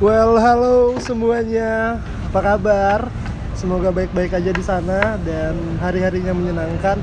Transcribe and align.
Well, 0.00 0.40
halo 0.40 0.96
semuanya. 0.96 2.00
Apa 2.32 2.40
kabar? 2.40 3.12
Semoga 3.52 3.92
baik-baik 3.92 4.32
aja 4.32 4.48
di 4.48 4.64
sana 4.64 5.20
dan 5.20 5.60
hari-harinya 5.76 6.32
menyenangkan. 6.32 6.96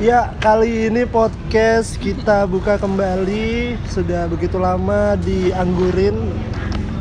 Ya, 0.00 0.32
kali 0.40 0.88
ini 0.88 1.04
podcast 1.04 2.00
kita 2.00 2.48
buka 2.48 2.80
kembali. 2.80 3.76
Sudah 3.84 4.32
begitu 4.32 4.56
lama 4.56 5.12
dianggurin. 5.20 6.16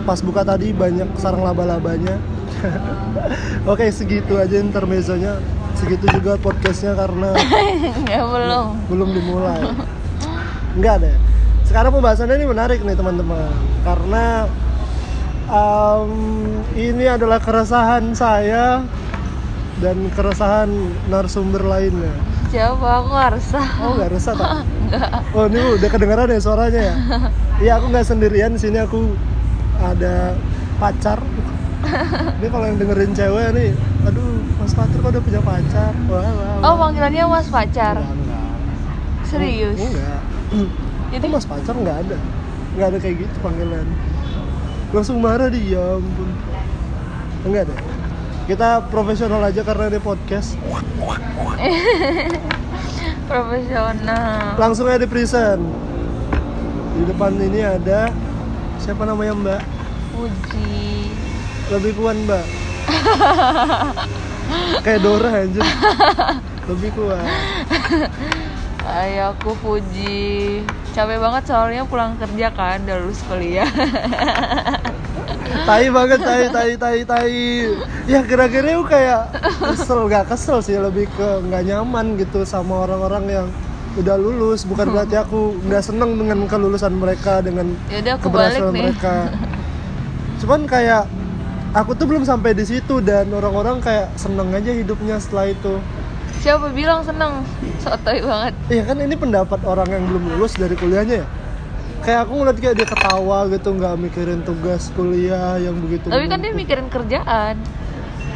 Pas 0.04 0.20
buka 0.20 0.44
tadi 0.44 0.76
banyak 0.76 1.08
sarang 1.16 1.48
laba-labanya. 1.48 2.20
Oke, 3.72 3.88
segitu 3.88 4.36
aja 4.36 4.60
intermezzonya. 4.60 5.40
Segitu 5.80 6.12
juga 6.12 6.36
podcastnya 6.36 6.92
karena 7.00 7.32
ya 8.12 8.28
belum 8.28 8.68
belum 8.92 9.10
dimulai. 9.16 9.64
Enggak 10.76 11.08
deh. 11.08 11.31
Sekarang 11.72 11.96
pembahasannya 11.96 12.36
ini 12.36 12.48
menarik 12.52 12.84
nih 12.84 13.00
teman-teman 13.00 13.48
karena 13.88 14.44
um, 15.48 16.12
ini 16.76 17.08
adalah 17.08 17.40
keresahan 17.40 18.12
saya 18.12 18.84
dan 19.80 20.12
keresahan 20.12 20.68
narasumber 21.08 21.64
lainnya. 21.64 22.12
siapa 22.52 22.84
aku 23.00 23.16
harus 23.16 23.56
Oh 23.80 23.96
nggak 23.96 24.12
resah 24.12 24.36
tak? 24.36 24.68
enggak 24.68 25.24
Oh 25.40 25.48
ini 25.48 25.80
udah 25.80 25.88
kedengeran 25.88 26.28
ya 26.28 26.44
suaranya 26.44 26.82
ya? 26.84 26.96
Iya 27.64 27.72
aku 27.80 27.86
nggak 27.88 28.04
sendirian 28.04 28.52
di 28.52 28.60
sini 28.60 28.76
aku 28.76 29.16
ada 29.80 30.36
pacar. 30.76 31.24
Ini 32.44 32.48
kalau 32.52 32.68
yang 32.68 32.84
dengerin 32.84 33.16
cewek 33.16 33.48
nih, 33.56 33.70
aduh 34.04 34.44
Mas 34.60 34.76
Fatur 34.76 35.00
kok 35.00 35.12
udah 35.16 35.24
punya 35.24 35.40
pacar? 35.40 35.96
Wah, 36.12 36.20
wah, 36.20 36.32
wah. 36.36 36.68
oh 36.68 36.76
panggilannya 36.84 37.24
mas 37.32 37.48
pacar 37.48 37.96
Enggak, 37.96 38.12
enggak. 38.12 38.56
serius 39.24 39.80
Enggak. 39.80 40.22
jadi 41.12 41.20
Itu 41.20 41.28
mas 41.28 41.44
pacar 41.44 41.76
nggak 41.76 42.08
ada, 42.08 42.18
nggak 42.80 42.88
ada 42.88 42.98
kayak 43.04 43.16
gitu 43.28 43.36
panggilan. 43.44 43.84
Langsung 44.96 45.20
marah 45.20 45.52
dia, 45.52 45.76
ya 45.76 45.84
ampun. 46.00 46.30
Enggak 47.44 47.68
deh. 47.68 47.80
Kita 48.48 48.88
profesional 48.88 49.44
aja 49.44 49.60
karena 49.64 49.92
ini 49.92 50.00
podcast. 50.00 50.56
profesional 53.32 54.56
Langsung 54.56 54.88
aja 54.88 55.04
di 55.04 55.10
present. 55.12 55.60
Di 56.96 57.04
depan 57.08 57.36
ini 57.40 57.60
ada 57.60 58.12
siapa 58.80 59.04
namanya 59.08 59.36
Mbak? 59.36 59.62
Puji 60.16 61.12
Lebih 61.72 61.92
kuat 61.96 62.16
Mbak. 62.28 62.46
Kayak 64.84 65.00
Dora 65.04 65.30
anjir. 65.44 65.64
Lebih 66.68 66.90
kuat. 66.96 67.24
Ayo 68.84 69.32
aku 69.32 69.56
Puji 69.64 70.60
capek 70.92 71.18
banget 71.24 71.44
soalnya 71.48 71.82
pulang 71.88 72.20
kerja 72.20 72.48
kan 72.52 72.84
udah 72.84 72.98
lulus 73.00 73.22
kuliah. 73.28 73.68
Tai 75.52 75.86
banget 75.92 76.20
tai 76.24 76.46
tai 76.52 76.72
tai 76.76 77.00
tai. 77.08 77.36
Ya 78.08 78.20
kira-kira 78.24 78.76
itu 78.76 78.84
kayak 78.88 79.36
kesel 79.60 80.08
gak 80.12 80.32
kesel 80.32 80.60
sih 80.64 80.76
lebih 80.80 81.08
ke 81.16 81.30
nggak 81.48 81.64
nyaman 81.68 82.20
gitu 82.20 82.44
sama 82.44 82.88
orang-orang 82.88 83.24
yang 83.28 83.48
udah 84.00 84.16
lulus. 84.20 84.64
Bukan 84.68 84.92
berarti 84.92 85.16
aku 85.20 85.56
nggak 85.68 85.84
seneng 85.84 86.16
dengan 86.16 86.48
kelulusan 86.48 86.94
mereka 86.96 87.44
dengan 87.44 87.72
Yaudah, 87.92 88.16
aku 88.20 88.24
keberhasilan 88.28 88.72
balik 88.72 88.76
nih. 88.76 88.84
mereka. 88.92 89.16
Cuman 90.44 90.62
kayak 90.68 91.04
aku 91.72 91.92
tuh 91.96 92.06
belum 92.08 92.24
sampai 92.28 92.52
di 92.52 92.68
situ 92.68 93.00
dan 93.00 93.32
orang-orang 93.32 93.80
kayak 93.80 94.12
seneng 94.20 94.52
aja 94.52 94.72
hidupnya 94.76 95.20
setelah 95.20 95.52
itu 95.52 95.80
siapa 96.42 96.68
bilang 96.74 97.06
seneng? 97.06 97.46
Sotoy 97.78 98.20
banget. 98.20 98.54
Iya 98.68 98.84
kan 98.84 98.98
ini 98.98 99.16
pendapat 99.16 99.60
orang 99.62 99.88
yang 99.88 100.04
belum 100.10 100.24
lulus 100.36 100.58
dari 100.58 100.74
kuliahnya 100.74 101.22
ya? 101.22 101.28
Kayak 102.02 102.20
aku 102.26 102.34
ngeliat 102.34 102.58
kayak 102.58 102.76
dia 102.76 102.88
ketawa 102.90 103.38
gitu 103.48 103.70
nggak 103.72 103.94
mikirin 103.96 104.42
tugas 104.42 104.90
kuliah 104.98 105.62
yang 105.62 105.78
begitu 105.78 106.10
tapi 106.10 106.26
kan 106.26 106.42
dia 106.42 106.50
mikirin 106.50 106.90
kerjaan. 106.90 107.56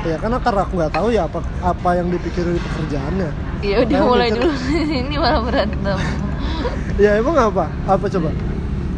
Ya 0.06 0.22
karena 0.22 0.38
karena 0.38 0.62
aku 0.64 0.74
nggak 0.78 0.94
tahu 0.94 1.08
ya 1.10 1.26
apa 1.26 1.42
apa 1.66 1.90
yang 1.98 2.14
dipikirin 2.14 2.54
di 2.54 2.62
pekerjaannya. 2.62 3.30
Ya 3.66 3.76
udah 3.82 4.00
mulai 4.06 4.30
mikir- 4.30 4.46
dulu. 4.46 4.54
ini 5.02 5.16
malah 5.18 5.42
berantem 5.42 5.98
ya 6.96 7.20
emang 7.20 7.36
apa? 7.36 7.68
Apa 7.86 8.06
coba? 8.08 8.30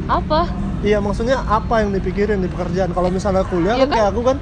Apa? 0.07 0.41
Iya 0.85 1.01
maksudnya 1.01 1.41
apa 1.41 1.81
yang 1.81 1.90
dipikirin 1.90 2.40
di 2.40 2.50
pekerjaan? 2.50 2.94
Kalau 2.94 3.09
misalnya 3.09 3.41
kuliah 3.50 3.73
Iya 3.73 3.85
kan? 3.90 3.94
kayak 3.97 4.07
aku 4.13 4.22
kan 4.22 4.38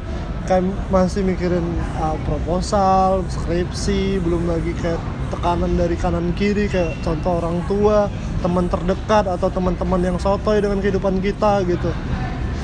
kayak 0.45 0.63
masih 0.94 1.25
mikirin 1.25 1.66
uh, 1.97 2.17
proposal 2.25 3.25
skripsi 3.28 4.22
belum 4.22 4.45
lagi 4.50 4.72
kayak 4.78 5.01
tekanan 5.33 5.73
dari 5.73 5.97
kanan 5.97 6.31
kiri 6.38 6.69
kayak 6.69 6.94
contoh 7.01 7.41
orang 7.41 7.66
tua 7.66 8.07
teman 8.45 8.69
terdekat 8.69 9.25
atau 9.25 9.50
teman-teman 9.50 10.01
yang 10.13 10.17
sotoy 10.22 10.61
dengan 10.61 10.78
kehidupan 10.79 11.17
kita 11.17 11.66
gitu. 11.66 11.89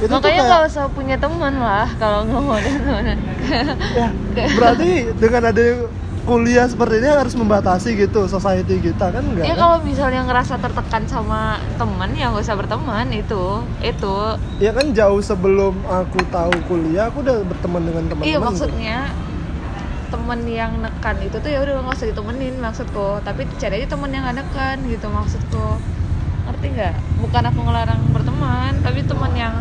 Itu 0.02 0.14
makanya 0.14 0.34
kayak 0.34 0.50
nggak 0.50 0.64
usah 0.70 0.86
punya 0.94 1.18
teman 1.18 1.54
lah 1.58 1.90
kalau 1.98 2.26
nggak 2.26 2.42
mau 2.42 2.58
teman. 2.58 3.18
Ya, 3.98 4.10
berarti 4.58 5.14
dengan 5.18 5.50
ada 5.50 5.62
kuliah 6.22 6.70
seperti 6.70 7.02
ini 7.02 7.10
harus 7.10 7.34
membatasi 7.34 7.98
gitu 7.98 8.30
society 8.30 8.78
kita 8.78 9.10
kan 9.10 9.26
enggak 9.26 9.46
ya 9.50 9.58
kan? 9.58 9.62
kalau 9.66 9.78
misalnya 9.82 10.22
ngerasa 10.30 10.62
tertekan 10.62 11.04
sama 11.10 11.58
teman 11.82 12.14
ya 12.14 12.30
nggak 12.30 12.46
usah 12.46 12.58
berteman 12.58 13.10
itu 13.10 13.66
itu. 13.82 14.16
Ya 14.62 14.72
kan 14.72 14.94
jauh 14.94 15.18
sebelum 15.18 15.74
aku 15.90 16.22
tahu 16.30 16.54
kuliah 16.70 17.10
aku 17.10 17.26
udah 17.26 17.42
berteman 17.42 17.82
dengan 17.90 18.04
teman-teman. 18.06 18.30
iya 18.30 18.38
maksudnya 18.38 18.98
temen 20.14 20.40
yang 20.46 20.72
nekan 20.84 21.16
itu 21.24 21.40
tuh 21.40 21.50
ya 21.50 21.60
udah 21.66 21.74
nggak 21.82 21.98
usah 21.98 22.08
ditemenin 22.14 22.56
maksudku. 22.62 23.08
Tapi 23.26 23.42
cari 23.58 23.82
aja 23.82 23.88
temen 23.90 24.10
yang 24.14 24.24
gak 24.30 24.38
nekan 24.46 24.78
gitu 24.86 25.08
maksudku. 25.10 25.68
Ngerti 26.46 26.68
nggak? 26.78 26.96
Bukan 27.18 27.44
aku 27.50 27.60
ngelarang 27.66 28.02
berteman 28.14 28.78
tapi 28.86 29.02
temen 29.02 29.32
yang 29.34 29.56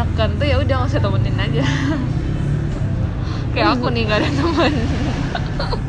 nekan 0.00 0.32
tuh 0.40 0.46
ya 0.48 0.56
udah 0.56 0.74
nggak 0.80 0.90
usah 0.96 1.02
temenin 1.04 1.36
aja. 1.36 1.64
Kayak 3.52 3.78
aku 3.78 3.86
nih 3.92 4.08
gak 4.08 4.18
ada 4.24 4.30
temen 4.32 4.74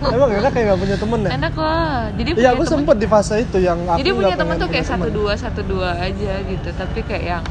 Emang 0.06 0.30
enak 0.32 0.52
kayak 0.54 0.66
gak 0.74 0.80
punya 0.80 0.98
temen 0.98 1.20
ya? 1.26 1.30
enak 1.36 1.54
lah. 1.58 2.10
Jadi 2.14 2.30
Iya 2.30 2.36
punya 2.36 2.50
aku 2.54 2.64
temen 2.64 2.72
sempet 2.86 2.96
di 3.02 3.08
fase 3.10 3.36
itu 3.42 3.58
yang 3.60 3.80
aku 3.90 4.00
jadi 4.02 4.12
punya 4.14 4.36
temen 4.38 4.56
tuh 4.62 4.70
kayak 4.70 4.88
satu 4.88 5.10
dua 5.10 5.34
satu 5.36 5.62
dua 5.66 5.90
aja 5.98 6.34
gitu. 6.46 6.70
Tapi 6.78 7.00
kayak 7.04 7.24
yang 7.26 7.44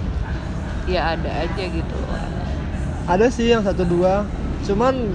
ya 0.86 1.00
ada 1.16 1.30
aja 1.44 1.64
gitu. 1.64 1.98
Ada 3.04 3.26
sih 3.28 3.52
yang 3.52 3.60
satu 3.60 3.84
dua, 3.84 4.24
cuman 4.64 5.12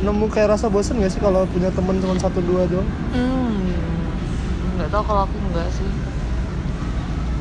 nemu 0.00 0.26
kayak 0.30 0.56
rasa 0.56 0.70
bosen 0.70 1.02
gak 1.02 1.12
sih 1.12 1.20
kalau 1.20 1.44
punya 1.50 1.68
temen 1.74 1.98
cuma 2.00 2.14
satu 2.16 2.40
dua 2.40 2.64
doang? 2.70 2.88
hmm. 3.12 4.78
Nggak 4.78 4.88
tahu 4.94 5.02
kalau 5.10 5.22
aku 5.26 5.36
enggak 5.50 5.68
sih. 5.74 5.90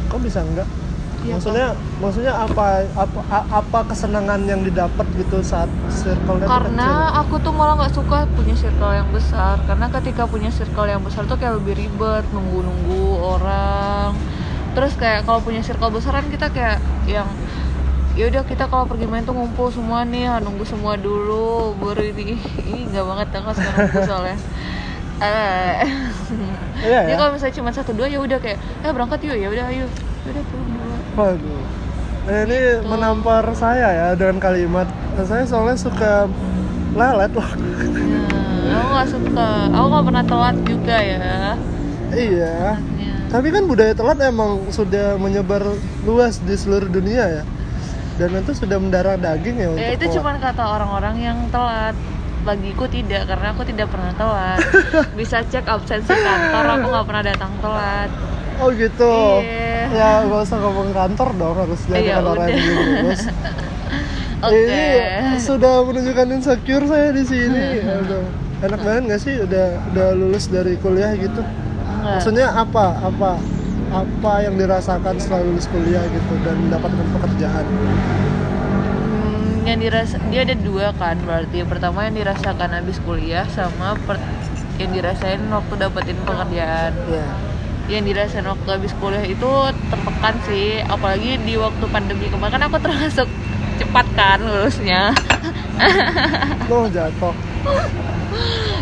Kok 0.09 0.19
bisa 0.25 0.41
enggak? 0.41 0.67
Iya, 1.27 1.35
maksudnya 1.35 1.67
maksudnya 1.99 2.33
apa 2.39 2.87
apa 2.95 3.21
apa 3.51 3.79
kesenangan 3.91 4.47
yang 4.47 4.63
didapat 4.63 5.03
gitu 5.19 5.43
saat 5.43 5.67
circle 5.91 6.39
karena 6.39 7.11
aku 7.19 7.35
tuh 7.43 7.51
malah 7.51 7.75
nggak 7.75 7.91
suka 7.91 8.23
punya 8.31 8.55
circle 8.55 8.95
yang 8.95 9.11
besar. 9.11 9.59
Karena 9.67 9.91
ketika 9.91 10.23
punya 10.23 10.47
circle 10.47 10.87
yang 10.87 11.03
besar 11.03 11.27
tuh 11.27 11.35
kayak 11.35 11.59
lebih 11.59 11.83
ribet 11.83 12.23
nunggu 12.31 12.63
nunggu 12.63 13.03
orang. 13.19 14.15
Terus 14.71 14.95
kayak 14.95 15.27
kalau 15.27 15.43
punya 15.43 15.59
circle 15.59 15.91
besar 15.91 16.15
kan 16.15 16.31
kita 16.31 16.47
kayak 16.47 16.79
yang 17.11 17.27
ya 18.15 18.31
udah 18.31 18.47
kita 18.47 18.71
kalau 18.71 18.87
pergi 18.87 19.05
main 19.05 19.27
tuh 19.27 19.35
ngumpul 19.35 19.67
semua 19.67 20.07
nih 20.07 20.31
nunggu 20.39 20.63
semua 20.63 20.95
dulu. 20.95 21.75
Baru 21.75 22.07
ini 22.07 22.39
ini 22.71 22.87
nggak 22.87 23.03
banget 23.03 23.27
aku 23.35 23.51
suka 23.51 23.71
nunggu 23.75 23.99
soalnya 24.07 24.37
eh 25.17 25.81
Iya 26.77 26.99
Jadi 27.09 27.13
ya. 27.13 27.17
kalau 27.17 27.31
misalnya 27.33 27.55
cuma 27.57 27.69
satu 27.73 27.91
dua 27.97 28.05
ya 28.05 28.21
udah 28.21 28.37
kayak 28.37 28.61
eh 28.85 28.91
berangkat 28.93 29.19
yuk 29.25 29.37
ya 29.37 29.47
udah 29.49 29.65
ayo 29.73 29.85
ya 29.89 30.29
udah 30.29 30.43
pulang 30.45 30.69
dulu 30.69 30.95
Waduh. 31.17 31.61
Nah, 32.27 32.43
ini 32.43 32.59
menampar 32.83 33.43
saya 33.55 33.87
ya 33.87 34.07
dengan 34.19 34.37
kalimat. 34.43 34.85
Saya 35.23 35.47
soalnya 35.47 35.79
suka 35.79 36.27
lelet 36.91 37.31
loh. 37.31 37.49
Nah, 38.67 38.75
aku 38.83 38.89
nggak 38.93 39.09
suka 39.15 39.49
aku 39.71 39.85
nggak 39.87 40.05
pernah 40.11 40.23
telat 40.27 40.57
juga 40.67 40.97
ya 40.99 41.17
iya. 42.11 42.75
Ya. 42.77 43.13
Tapi 43.31 43.47
kan 43.51 43.63
budaya 43.67 43.95
telat 43.95 44.19
emang 44.23 44.67
sudah 44.75 45.15
menyebar 45.15 45.63
luas 46.03 46.43
di 46.43 46.55
seluruh 46.55 46.91
dunia 46.91 47.41
ya. 47.41 47.43
Dan 48.17 48.43
itu 48.43 48.51
sudah 48.57 48.75
mendarah 48.81 49.15
daging 49.15 49.55
ya. 49.61 49.67
Ya 49.77 49.89
itu 49.95 50.19
cuma 50.19 50.35
kata 50.35 50.63
orang-orang 50.63 51.15
yang 51.21 51.37
telat. 51.47 51.95
Bagiku 52.47 52.87
tidak, 52.87 53.27
karena 53.27 53.51
aku 53.51 53.67
tidak 53.67 53.91
pernah 53.91 54.15
telat. 54.15 54.63
Bisa 55.19 55.43
cek 55.43 55.67
absensi 55.67 56.15
kantor, 56.15 56.63
aku 56.79 56.85
nggak 56.95 57.05
pernah 57.11 57.23
datang 57.27 57.51
telat. 57.59 58.09
Oh 58.57 58.71
gitu. 58.71 59.43
Iya. 59.43 59.67
Ya 59.93 60.09
gak 60.25 60.41
usah 60.47 60.57
ngomong 60.63 60.89
kantor 60.91 61.29
dong 61.37 61.55
harus 61.59 61.81
jadi 61.85 62.23
udah. 62.23 62.33
belum 62.33 62.87
lulus. 63.03 63.21
Oke. 64.41 64.55
Ini 64.55 65.37
sudah 65.41 65.73
menunjukkan 65.85 66.27
insecure 66.39 66.85
saya 66.89 67.09
di 67.13 67.23
sini. 67.27 67.65
Aduh. 68.01 68.25
Enak 68.57 68.79
banget 68.81 69.01
gak 69.13 69.21
sih 69.21 69.35
udah 69.37 69.67
udah 69.93 70.07
lulus 70.17 70.49
dari 70.49 70.73
kuliah 70.81 71.13
gitu? 71.13 71.41
Enggak. 71.43 72.17
Maksudnya 72.17 72.47
apa? 72.55 72.85
Apa? 73.05 73.31
Apa 73.87 74.33
yang 74.43 74.55
dirasakan 74.59 75.15
setelah 75.21 75.45
lulus 75.45 75.69
kuliah 75.69 76.03
gitu 76.09 76.33
dan 76.41 76.55
mendapatkan 76.57 77.07
pekerjaan? 77.13 77.65
Yang 79.67 79.77
dirasa 79.83 80.15
dia 80.31 80.41
ada 80.47 80.55
dua 80.55 80.95
kan 80.95 81.19
berarti. 81.21 81.59
Yang 81.59 81.69
pertama 81.75 82.07
yang 82.07 82.15
dirasakan 82.15 82.69
habis 82.71 82.97
kuliah 83.03 83.43
sama 83.51 83.99
per- 84.07 84.23
yang 84.79 84.95
dirasain 84.95 85.41
waktu 85.51 85.73
dapetin 85.75 86.17
pekerjaan. 86.23 86.93
Ya. 87.11 87.27
yang 87.87 88.03
dirasain 88.03 88.43
waktu 88.43 88.67
habis 88.67 88.91
kuliah 88.99 89.23
itu 89.23 89.47
tertekan 89.87 90.35
sih 90.43 90.83
apalagi 90.83 91.39
di 91.39 91.55
waktu 91.55 91.87
pandemi 91.87 92.27
kemarin 92.27 92.59
kan 92.59 92.67
aku 92.67 92.83
termasuk 92.83 93.31
cepat 93.79 94.03
kan 94.11 94.43
lulusnya 94.43 95.15
Lo 96.67 96.83
jatuh. 96.87 97.31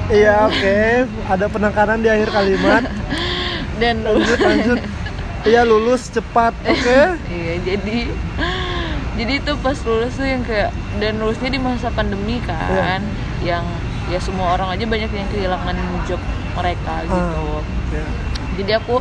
Iya 0.10 0.50
oke, 0.50 0.78
ada 1.06 1.46
penekanan 1.46 2.02
di 2.02 2.10
akhir 2.10 2.34
kalimat. 2.34 2.82
dan 3.78 4.02
Lanjut 4.02 4.40
lanjut. 4.42 4.80
Iya 5.46 5.62
lulus 5.62 6.10
cepat, 6.10 6.58
oke? 6.58 7.00
iya 7.30 7.54
jadi 7.62 8.10
jadi 9.16 9.34
itu 9.40 9.52
pas 9.58 9.78
lulus 9.82 10.14
tuh 10.14 10.24
yang 10.24 10.44
kayak 10.44 10.70
dan 10.98 11.18
lulusnya 11.18 11.50
di 11.50 11.58
masa 11.58 11.88
pandemi 11.90 12.40
kan 12.44 13.00
yang 13.42 13.64
ya 14.06 14.20
semua 14.20 14.54
orang 14.54 14.70
aja 14.70 14.86
banyak 14.86 15.10
yang 15.10 15.30
kehilangan 15.30 15.76
job 16.06 16.20
mereka 16.54 17.04
gitu 17.04 17.16
Ah, 17.16 17.60
oke. 17.60 18.02
jadi 18.56 18.72
aku 18.78 18.96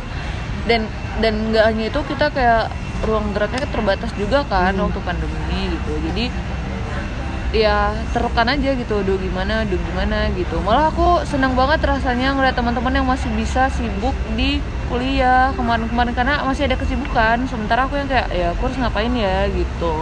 dan 0.65 0.87
dan 1.19 1.33
nggak 1.51 1.65
hanya 1.65 1.83
itu 1.87 1.99
kita 2.03 2.27
kayak 2.29 2.71
ruang 3.03 3.31
geraknya 3.31 3.67
terbatas 3.69 4.11
juga 4.15 4.41
kan 4.43 4.73
Hmm. 4.73 4.87
waktu 4.87 4.99
pandemi 4.99 5.61
gitu 5.69 5.91
jadi 6.09 6.23
ya 7.55 7.95
tertekan 8.11 8.51
aja 8.51 8.75
gitu. 8.75 8.95
Duh 9.07 9.15
gimana 9.15 9.63
duh 9.63 9.79
gimana 9.79 10.27
gitu. 10.35 10.59
Malah 10.61 10.91
aku 10.91 11.23
senang 11.23 11.55
banget 11.55 11.79
rasanya 11.87 12.35
ngeliat 12.35 12.53
teman-teman 12.59 12.91
yang 12.91 13.07
masih 13.07 13.31
bisa 13.33 13.71
sibuk 13.71 14.13
di 14.35 14.59
kuliah 14.91 15.55
kemarin-kemarin 15.55 16.13
karena 16.13 16.43
masih 16.43 16.67
ada 16.67 16.75
kesibukan. 16.75 17.47
Sementara 17.47 17.87
aku 17.87 17.95
yang 17.95 18.11
kayak 18.11 18.27
ya 18.35 18.51
aku 18.51 18.67
harus 18.67 18.77
ngapain 18.77 19.13
ya? 19.15 19.47
gitu. 19.47 19.93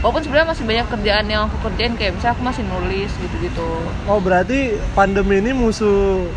Walaupun 0.00 0.20
sebenarnya 0.20 0.48
masih 0.52 0.64
banyak 0.68 0.86
kerjaan 0.92 1.26
yang 1.28 1.42
aku 1.48 1.56
kerjain 1.64 1.94
kayak 1.96 2.12
misalnya 2.16 2.34
aku 2.36 2.44
masih 2.44 2.62
nulis 2.68 3.12
gitu-gitu. 3.20 3.68
Oh 4.08 4.20
berarti 4.20 4.76
pandemi 4.92 5.40
ini 5.40 5.56
musuh 5.56 6.28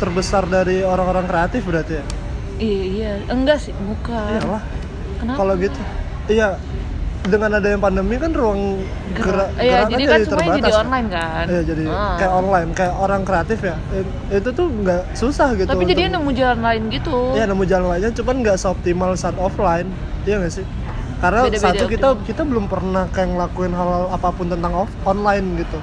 terbesar 0.00 0.48
dari 0.48 0.84
orang-orang 0.84 1.24
kreatif 1.24 1.64
berarti 1.64 2.00
ya? 2.00 2.04
iya 2.60 2.84
iya. 2.84 3.12
Enggak 3.28 3.60
sih 3.60 3.74
bukan. 3.76 4.40
Iyalah. 4.40 4.62
kenapa? 5.20 5.36
Kalau 5.36 5.54
gitu, 5.60 5.80
iya 6.32 6.56
dengan 7.24 7.56
adanya 7.56 7.80
pandemi 7.80 8.20
kan 8.20 8.30
ruang 8.30 8.84
gerak 9.10 9.48
Iya, 9.56 9.64
gerak 9.80 9.88
jadi 9.88 10.04
kan 10.04 10.18
semuanya 10.22 10.52
jadi 10.60 10.72
online 10.76 11.08
kan. 11.08 11.44
Iya 11.48 11.62
jadi 11.64 11.84
Ah. 11.88 12.16
kayak 12.20 12.32
online, 12.34 12.68
kayak 12.76 12.94
orang 12.94 13.20
kreatif 13.24 13.58
ya. 13.60 13.76
Itu 14.28 14.48
tuh 14.52 14.66
nggak 14.68 15.02
susah 15.16 15.48
gitu. 15.56 15.64
Tapi 15.66 15.84
jadi 15.84 16.12
nemu 16.12 16.30
jalan 16.30 16.60
lain 16.60 16.82
gitu. 16.92 17.32
Iya 17.32 17.48
nemu 17.48 17.64
jalan 17.64 17.86
lainnya, 17.90 18.12
cuman 18.12 18.34
nggak 18.44 18.56
seoptimal 18.56 19.10
saat 19.14 19.36
offline. 19.36 19.88
Iya 20.22 20.36
nggak 20.38 20.52
sih? 20.52 20.66
Karena 21.16 21.48
Beda-beda 21.48 21.64
satu 21.72 21.84
kita 21.88 22.06
optimal. 22.12 22.26
kita 22.28 22.42
belum 22.44 22.64
pernah 22.68 23.04
kayak 23.08 23.28
ngelakuin 23.30 23.72
hal, 23.72 23.88
hal 23.88 24.04
apa 24.12 24.28
pun 24.28 24.46
tentang 24.46 24.72
off, 24.76 24.92
online 25.02 25.46
gitu. 25.58 25.78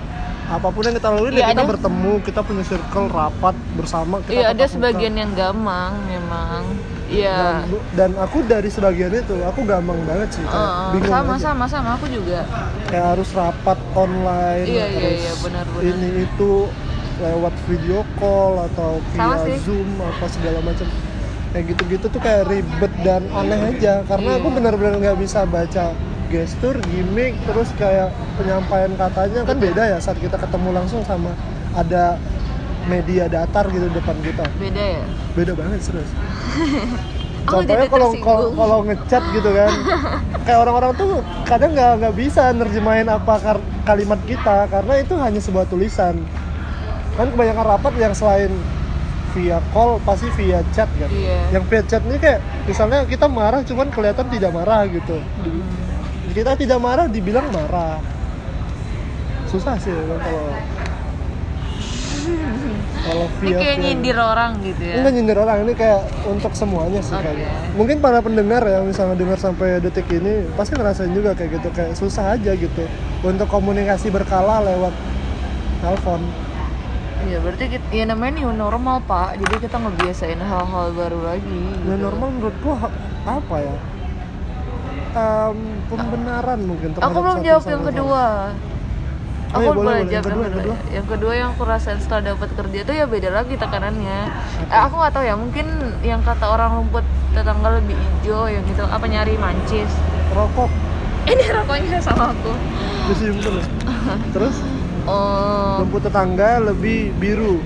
Apa 0.46 0.68
pun 0.68 0.84
yang 0.84 0.94
kita 0.94 1.10
lalui, 1.10 1.32
Iya, 1.32 1.42
ya 1.42 1.48
kita 1.50 1.58
ada- 1.58 1.72
bertemu, 1.74 2.14
kita 2.22 2.40
punya 2.44 2.64
circle 2.64 3.08
rapat 3.10 3.56
bersama. 3.74 4.22
Kita 4.22 4.30
Iya, 4.30 4.46
ada 4.46 4.54
tatap 4.54 4.68
muka. 4.68 4.74
sebagian 4.78 5.14
yang 5.16 5.32
gamang 5.34 5.92
memang. 6.06 6.62
Iya. 7.12 7.36
dan, 7.36 7.56
dan 7.92 8.12
aku 8.16 8.42
dari 8.44 8.68
sebagian 8.68 9.12
itu 9.12 9.36
aku 9.42 9.62
gampang 9.64 10.00
banget 10.04 10.32
sih 10.32 10.44
kayak 10.44 10.56
Heeh, 10.56 10.90
bingung 10.94 11.12
sama 11.12 11.34
aja. 11.34 11.44
sama 11.46 11.66
sama 11.68 11.90
aku 11.94 12.06
juga. 12.08 12.40
kayak 12.88 13.06
harus 13.10 13.30
rapat 13.32 13.78
online 13.94 14.66
Iya, 14.66 14.86
iya, 14.90 15.10
iya, 15.18 15.34
benar-benar. 15.38 15.84
ini 15.86 16.10
itu 16.24 16.52
lewat 17.18 17.54
video 17.66 18.00
call 18.16 18.64
atau 18.66 18.98
Sama 19.12 19.36
via 19.36 19.46
sih. 19.46 19.58
zoom 19.62 19.90
apa 20.00 20.26
segala 20.26 20.60
macam 20.60 20.88
kayak 21.52 21.66
gitu-gitu 21.68 22.06
tuh 22.08 22.18
kayak 22.18 22.48
ribet 22.48 22.94
dan 23.02 23.28
aneh 23.30 23.60
aja 23.70 24.02
karena 24.04 24.30
Iya. 24.30 24.40
aku 24.40 24.48
benar-benar 24.50 24.94
nggak 24.98 25.20
bisa 25.20 25.44
baca 25.44 25.92
gestur 26.28 26.80
gimmick 26.88 27.36
terus 27.44 27.68
kayak 27.76 28.08
penyampaian 28.34 28.96
katanya 28.96 29.44
kan 29.44 29.58
beda 29.58 29.84
ya 29.86 29.98
saat 30.00 30.16
kita 30.16 30.40
ketemu 30.40 30.70
langsung 30.74 31.04
sama 31.04 31.36
ada 31.74 32.16
media 32.90 33.26
datar 33.32 33.68
gitu 33.70 33.88
depan 33.92 34.18
kita. 34.26 34.46
Beda 34.58 34.84
ya. 35.00 35.04
beda 35.38 35.54
banget 35.56 35.80
serius. 35.84 36.12
Contohnya 37.42 37.90
kalau 37.90 38.10
kalau 38.22 38.48
kalau 38.54 38.78
ngechat 38.86 39.24
gitu 39.34 39.50
kan. 39.50 39.72
Kayak 40.46 40.60
orang-orang 40.66 40.92
tuh 40.98 41.12
kadang 41.46 41.78
nggak 41.78 41.92
nggak 42.02 42.16
bisa 42.18 42.50
nerjemahin 42.54 43.06
apa 43.10 43.62
kalimat 43.86 44.18
kita 44.26 44.66
karena 44.70 44.94
itu 45.02 45.14
hanya 45.18 45.42
sebuah 45.42 45.66
tulisan. 45.70 46.22
Kan 47.18 47.28
kebanyakan 47.34 47.66
rapat 47.66 47.94
yang 47.98 48.14
selain 48.18 48.50
via 49.32 49.64
call 49.72 49.98
pasti 50.04 50.28
via 50.36 50.60
chat 50.76 50.90
kan. 51.00 51.08
Iya. 51.08 51.56
yang 51.56 51.64
via 51.66 51.82
chat 51.88 52.04
ini 52.04 52.20
kayak 52.20 52.44
misalnya 52.68 53.08
kita 53.08 53.32
marah 53.32 53.64
cuman 53.64 53.88
kelihatan 53.90 54.28
tidak 54.28 54.52
marah 54.52 54.86
gitu. 54.90 55.18
Hmm. 55.20 55.64
kita 56.32 56.56
tidak 56.56 56.80
marah 56.80 57.12
dibilang 57.12 57.48
marah. 57.52 58.00
Susah 59.52 59.76
sih 59.76 59.92
emang 59.92 60.20
kalau 62.22 62.56
kalau 63.02 63.26
Ini 63.26 63.40
via 63.42 63.58
kayak 63.58 63.76
via- 63.76 63.84
nyindir 63.84 64.18
orang 64.18 64.52
gitu 64.62 64.84
ya. 64.86 64.96
Enggak 65.02 65.14
nyindir 65.18 65.38
orang, 65.42 65.58
ini 65.66 65.74
kayak 65.74 66.02
untuk 66.30 66.52
semuanya 66.54 67.00
sih 67.02 67.16
Oke. 67.18 67.24
kayaknya. 67.26 67.50
Mungkin 67.74 67.98
para 68.00 68.20
pendengar 68.22 68.62
ya, 68.64 68.80
misalnya 68.86 69.16
dengar 69.18 69.38
sampai 69.42 69.82
detik 69.82 70.08
ini 70.14 70.46
pasti 70.54 70.78
ngerasain 70.78 71.12
juga 71.12 71.34
kayak 71.34 71.62
gitu, 71.62 71.68
kayak 71.74 71.94
susah 71.98 72.38
aja 72.38 72.52
gitu 72.54 72.84
untuk 73.26 73.48
komunikasi 73.50 74.14
berkala 74.14 74.62
lewat 74.62 74.94
telepon. 75.82 76.22
Iya, 77.22 77.38
berarti 77.38 77.66
kita, 77.78 77.86
ya 77.94 78.06
namanya 78.10 78.42
new 78.42 78.50
normal, 78.50 79.06
Pak. 79.06 79.38
Jadi 79.38 79.56
kita 79.62 79.78
ngebiasain 79.78 80.42
hal-hal 80.42 80.86
baru 80.98 81.20
lagi. 81.22 81.62
Gitu. 81.78 81.94
normal 82.02 82.28
menurut 82.34 82.56
gua 82.66 82.90
apa 83.26 83.56
ya? 83.62 83.76
Em, 85.12 85.58
pembenaran 85.92 86.60
mungkin 86.64 86.96
Aku 86.98 87.20
belum 87.20 87.44
jawab 87.44 87.62
sama 87.62 87.74
yang 87.78 87.84
kedua. 87.84 88.26
Oh, 88.56 88.71
Aku 89.52 89.60
iya, 89.60 89.68
boleh, 89.68 89.76
boleh 89.76 89.92
boleh. 89.98 90.04
jawab 90.06 90.14
Yang 90.14 90.26
kedua, 90.26 90.42
yang 90.42 90.56
kedua. 90.56 90.76
Yang 90.90 91.06
kedua 91.10 91.34
yang 91.34 91.50
aku 91.52 91.64
rasain 91.66 92.00
setelah 92.00 92.22
dapat 92.26 92.50
kerja 92.52 92.80
tuh 92.82 92.94
ya 92.94 93.06
beda 93.06 93.30
lagi 93.30 93.54
tekanannya. 93.54 94.20
Eh, 94.66 94.80
aku 94.82 94.94
nggak 94.96 95.12
tahu 95.12 95.24
ya, 95.24 95.36
mungkin 95.36 95.66
yang 96.02 96.22
kata 96.22 96.46
orang 96.48 96.72
rumput 96.74 97.04
tetangga 97.32 97.70
lebih 97.74 97.96
hijau 97.96 98.48
yang 98.48 98.64
gitu 98.64 98.84
apa 98.86 99.06
nyari 99.06 99.36
mancis. 99.36 99.92
Rokok 100.32 100.72
Ini 101.24 101.46
rokoknya 101.54 102.00
sama 102.00 102.32
aku. 102.32 102.52
disimpan. 103.08 103.54
ya. 103.54 103.66
Terus 104.32 104.56
Oh, 105.02 105.82
rumput 105.82 106.02
tetangga 106.04 106.62
lebih 106.62 107.10
biru, 107.14 107.58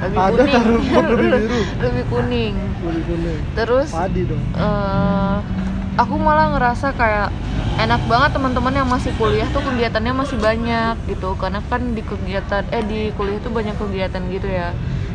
lebih 0.00 0.16
Ada 0.16 0.42
kuning. 0.46 0.64
rumput 0.64 1.04
lebih 1.04 1.28
biru? 1.42 1.60
lebih 1.78 2.04
kuning. 2.08 2.54
lebih 2.80 3.02
kuning. 3.04 3.40
Terus 3.52 3.88
Padi 3.90 4.22
dong. 4.24 4.42
eh 4.54 5.36
aku 5.94 6.14
malah 6.16 6.54
ngerasa 6.54 6.90
kayak 6.92 7.28
enak 7.74 8.00
banget 8.06 8.30
teman-teman 8.32 8.72
yang 8.72 8.88
masih 8.88 9.10
kuliah 9.14 9.46
tuh 9.50 9.60
kegiatannya 9.60 10.12
masih 10.14 10.38
banyak 10.38 10.94
gitu. 11.10 11.34
Karena 11.34 11.60
kan 11.60 11.92
di 11.92 12.02
kegiatan 12.02 12.62
eh 12.70 12.82
di 12.82 13.10
kuliah 13.12 13.38
tuh 13.38 13.50
banyak 13.50 13.74
kegiatan 13.74 14.22
gitu 14.30 14.46
ya. 14.46 14.70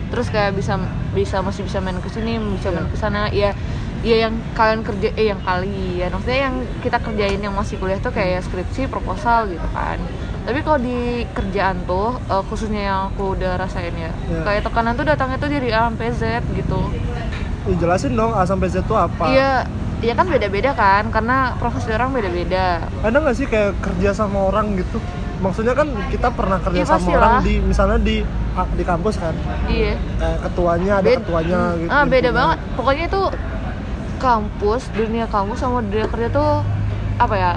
Terus 0.10 0.28
kayak 0.28 0.58
bisa 0.58 0.76
bisa 1.14 1.40
masih 1.40 1.64
bisa 1.64 1.78
main 1.80 1.98
ke 1.98 2.10
sini 2.10 2.36
bisa 2.38 2.70
main 2.70 2.90
ke 2.90 2.98
sana. 2.98 3.30
Ya 3.32 3.54
ya 4.00 4.28
yang 4.28 4.40
kalian 4.56 4.82
kerja 4.82 5.12
eh 5.14 5.28
yang 5.28 5.44
kalian 5.44 6.10
maksudnya 6.10 6.40
yang 6.48 6.56
kita 6.80 6.98
kerjain 6.98 7.40
yang 7.40 7.52
masih 7.52 7.76
kuliah 7.76 8.00
tuh 8.00 8.12
kayak 8.12 8.44
skripsi 8.44 8.88
proposal 8.88 9.48
gitu 9.48 9.68
kan. 9.72 10.00
Tapi 10.44 10.66
kalau 10.66 10.80
di 10.80 11.28
kerjaan 11.30 11.83
tuh 11.86 12.18
eh, 12.18 12.44
khususnya 12.48 12.81
yang 12.81 13.00
aku 13.14 13.36
udah 13.38 13.56
rasain 13.56 13.94
ya 13.94 14.10
Iya. 14.28 14.42
kayak 14.44 14.62
tekanan 14.66 14.95
tuh 14.95 15.06
datangnya 15.06 15.38
tuh 15.38 15.48
dari 15.48 15.69
A 15.69 15.88
sampai 15.88 16.10
Z 16.12 16.24
gitu. 16.56 16.80
Ya, 17.68 17.76
jelasin 17.76 18.16
dong 18.16 18.33
A 18.33 18.42
sampai 18.44 18.68
Z 18.68 18.81
itu 18.81 18.95
apa? 18.95 19.30
Iya, 19.30 19.68
iya 20.00 20.14
kan 20.14 20.26
beda-beda 20.26 20.72
kan, 20.74 21.08
karena 21.08 21.38
profesi 21.56 21.90
orang 21.90 22.10
beda-beda. 22.10 22.80
ada 23.00 23.16
nggak 23.16 23.36
sih 23.36 23.46
kayak 23.46 23.76
kerja 23.80 24.14
sama 24.14 24.40
orang 24.46 24.74
gitu 24.74 24.98
maksudnya 25.40 25.72
kan 25.72 25.88
kita 26.08 26.30
pernah 26.30 26.56
kerja 26.58 26.78
Iya, 26.78 26.86
sama 26.86 27.00
pastilah. 27.00 27.18
orang 27.18 27.34
di 27.42 27.54
misalnya 27.60 27.98
di 27.98 28.18
di 28.74 28.84
kampus 28.84 29.16
kan 29.18 29.32
Iya. 29.66 29.96
kayak 30.18 30.40
ketuanya 30.42 30.92
ada 30.94 31.06
Bed- 31.06 31.20
ketuanya 31.22 31.60
gitu 31.78 31.90
Ah, 31.90 32.04
beda 32.06 32.20
gitu. 32.26 32.36
banget. 32.36 32.58
Pokoknya 32.76 33.04
itu 33.08 33.22
kampus, 34.18 34.82
dunia 34.92 35.26
kampus 35.26 35.58
sama 35.58 35.80
dunia 35.82 36.08
kerja 36.08 36.28
tuh 36.30 36.52
apa 37.16 37.36
ya? 37.36 37.52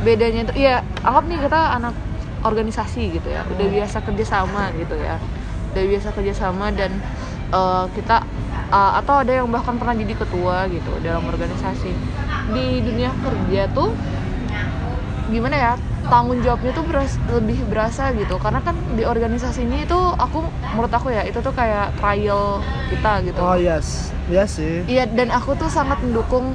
Bedanya 0.00 0.42
tuh 0.44 0.54
iya, 0.54 0.74
anggap 1.00 1.24
nih 1.24 1.38
kita 1.40 1.60
anak 1.72 1.94
organisasi 2.42 3.02
gitu 3.12 3.28
ya. 3.28 3.46
Udah 3.46 3.66
biasa 3.68 3.96
kerja 4.02 4.24
sama 4.28 4.74
gitu 4.74 4.94
ya. 4.96 5.16
Udah 5.70 5.84
biasa 5.86 6.08
kerja 6.12 6.34
sama 6.34 6.66
dan 6.70 6.98
eh, 7.48 7.84
kita 7.94 8.26
eh, 8.74 8.92
atau 8.98 9.22
ada 9.22 9.32
yang 9.32 9.48
bahkan 9.48 9.78
pernah 9.78 9.94
jadi 9.94 10.14
ketua 10.18 10.66
gitu 10.68 10.92
dalam 10.98 11.22
organisasi. 11.24 11.94
Di 12.50 12.66
dunia 12.82 13.14
kerja 13.14 13.70
tuh 13.70 13.94
gimana 15.24 15.56
ya 15.56 15.72
tanggung 16.04 16.36
jawabnya 16.44 16.76
tuh 16.76 16.84
beras- 16.84 17.22
lebih 17.32 17.64
berasa 17.64 18.12
gitu. 18.12 18.36
Karena 18.36 18.60
kan 18.60 18.76
di 18.92 19.06
organisasi 19.06 19.64
ini 19.64 19.88
itu 19.88 19.96
aku 19.96 20.44
menurut 20.74 20.92
aku 20.92 21.08
ya 21.08 21.24
itu 21.24 21.40
tuh 21.40 21.54
kayak 21.54 21.96
trial 21.96 22.60
kita 22.92 23.24
gitu. 23.24 23.40
Oh 23.40 23.56
yes. 23.56 24.12
Iya 24.28 24.44
sih. 24.44 24.84
Iya 24.84 25.08
dan 25.08 25.32
aku 25.32 25.56
tuh 25.56 25.72
sangat 25.72 26.04
mendukung 26.04 26.52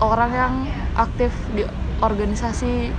orang 0.00 0.30
yang 0.32 0.54
aktif 0.96 1.32
di 1.56 1.64
organisasi 2.00 2.92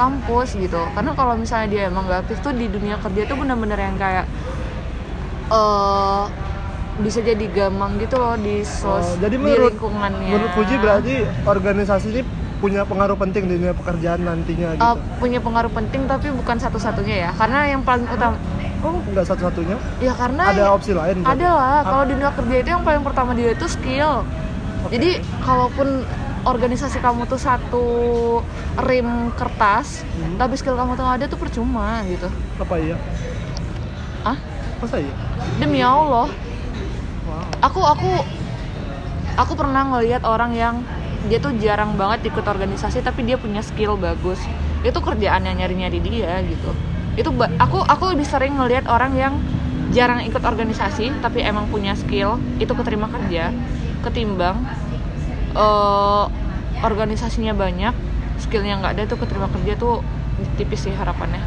kampus 0.00 0.56
gitu. 0.56 0.80
Karena 0.96 1.12
kalau 1.12 1.36
misalnya 1.36 1.68
dia 1.68 1.82
emang 1.92 2.08
gak 2.08 2.24
aktif 2.28 2.40
tuh 2.40 2.52
di 2.56 2.66
dunia 2.72 2.96
kerja 3.00 3.28
tuh 3.28 3.36
bener-bener 3.36 3.78
yang 3.78 3.96
kayak 4.00 4.26
eh 5.52 6.24
bisa 6.96 7.18
jadi 7.18 7.42
gamang 7.48 7.98
gitu 7.98 8.14
loh 8.14 8.36
di 8.36 8.62
sos 8.62 9.02
Oh, 9.04 9.18
jadi 9.18 9.34
di 9.34 9.40
menurut 9.40 9.74
lingkungannya. 9.74 10.30
menurut 10.30 10.50
Puji 10.54 10.74
berarti 10.78 11.14
organisasi 11.42 12.06
ini 12.08 12.22
punya 12.56 12.82
pengaruh 12.82 13.14
penting 13.14 13.44
di 13.44 13.58
dunia 13.58 13.74
pekerjaan 13.74 14.22
nantinya 14.22 14.72
gitu? 14.72 14.80
Uh, 14.80 14.96
punya 15.18 15.36
pengaruh 15.36 15.68
penting 15.68 16.06
tapi 16.06 16.30
bukan 16.30 16.56
satu-satunya 16.56 17.16
ya. 17.20 17.30
Karena 17.34 17.66
yang 17.66 17.82
paling 17.82 18.06
utama 18.06 18.38
kok 18.76 18.94
nggak 19.10 19.26
satu-satunya? 19.26 19.76
Ya 19.98 20.12
karena 20.12 20.42
ada 20.46 20.70
opsi 20.70 20.92
lain 20.92 21.20
ada 21.20 21.48
lah. 21.50 21.74
Apa? 21.80 21.88
kalau 21.90 22.04
di 22.04 22.12
dunia 22.14 22.30
kerja 22.30 22.54
itu 22.54 22.68
yang 22.70 22.82
paling 22.82 23.02
pertama 23.02 23.30
dia 23.32 23.50
itu 23.50 23.66
skill. 23.66 24.22
Oke. 24.84 24.92
jadi 24.92 25.10
kalaupun 25.40 26.04
organisasi 26.44 27.00
kamu 27.00 27.24
tuh 27.24 27.40
satu 27.40 27.84
rim 28.78 29.08
kertas 29.32 30.04
Hmm. 30.14 30.36
tapi 30.36 30.54
skill 30.54 30.76
kamu 30.76 30.92
tuh 30.92 31.04
ada 31.04 31.24
tuh 31.24 31.36
percuma 31.36 32.04
gitu. 32.06 32.28
Apa 32.54 32.76
iya? 32.76 32.96
Ah 34.22 34.36
masa 34.78 35.00
iya? 35.00 35.12
Demi 35.56 35.80
allah. 35.80 36.28
Aku 37.62 37.80
aku 37.80 38.10
aku 39.34 39.52
pernah 39.58 39.82
ngelihat 39.94 40.22
orang 40.26 40.54
yang 40.54 40.74
dia 41.26 41.40
tuh 41.40 41.56
jarang 41.56 41.96
banget 41.96 42.28
ikut 42.28 42.44
organisasi 42.44 43.00
tapi 43.00 43.24
dia 43.24 43.40
punya 43.40 43.64
skill 43.64 43.96
bagus. 43.96 44.40
Itu 44.84 45.00
kerjaannya 45.00 45.56
nyari-nyari 45.56 45.98
dia 46.04 46.44
gitu. 46.44 46.70
Itu 47.16 47.30
aku 47.58 47.80
aku 47.80 48.04
lebih 48.12 48.26
sering 48.28 48.60
ngelihat 48.60 48.84
orang 48.90 49.16
yang 49.16 49.34
jarang 49.94 50.20
ikut 50.26 50.42
organisasi 50.42 51.12
tapi 51.24 51.40
emang 51.40 51.70
punya 51.72 51.96
skill 51.96 52.36
itu 52.60 52.72
keterima 52.76 53.08
kerja. 53.08 53.50
Ketimbang 54.04 54.60
eh, 55.56 56.24
organisasinya 56.84 57.56
banyak 57.56 57.94
skillnya 58.36 58.82
nggak 58.82 58.92
ada 58.98 59.02
tuh 59.08 59.16
keterima 59.16 59.48
kerja 59.48 59.72
tuh 59.80 60.04
tipis 60.60 60.84
sih 60.84 60.92
harapannya. 60.92 61.40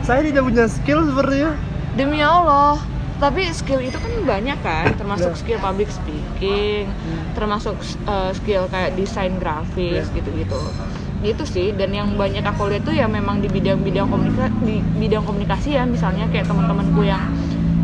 Saya 0.00 0.24
tidak 0.24 0.48
punya 0.48 0.64
skill 0.70 1.04
sepertinya. 1.04 1.52
Demi 1.98 2.22
allah 2.22 2.80
tapi 3.18 3.50
skill 3.50 3.82
itu 3.82 3.98
kan 3.98 4.12
banyak 4.22 4.58
kan 4.62 4.94
termasuk 4.94 5.34
Ya. 5.34 5.38
skill 5.38 5.58
public 5.58 5.90
speaking 5.90 6.86
termasuk 7.34 7.74
uh, 8.06 8.30
skill 8.30 8.70
kayak 8.70 8.94
desain 8.94 9.34
grafis 9.36 10.06
gitu-gitu. 10.14 10.58
Gitu 11.18 11.42
sih 11.42 11.68
dan 11.74 11.90
yang 11.90 12.14
banyak 12.14 12.46
aku 12.46 12.70
lihat 12.70 12.86
tuh 12.86 12.94
ya 12.94 13.10
memang 13.10 13.42
di 13.42 13.50
bidang-bidang 13.50 14.06
komunikasi 14.06 14.54
di 14.62 14.78
bidang 14.96 15.26
komunikasi 15.26 15.74
ya 15.74 15.82
misalnya 15.82 16.30
kayak 16.30 16.46
teman-temanku 16.46 17.02
yang 17.02 17.26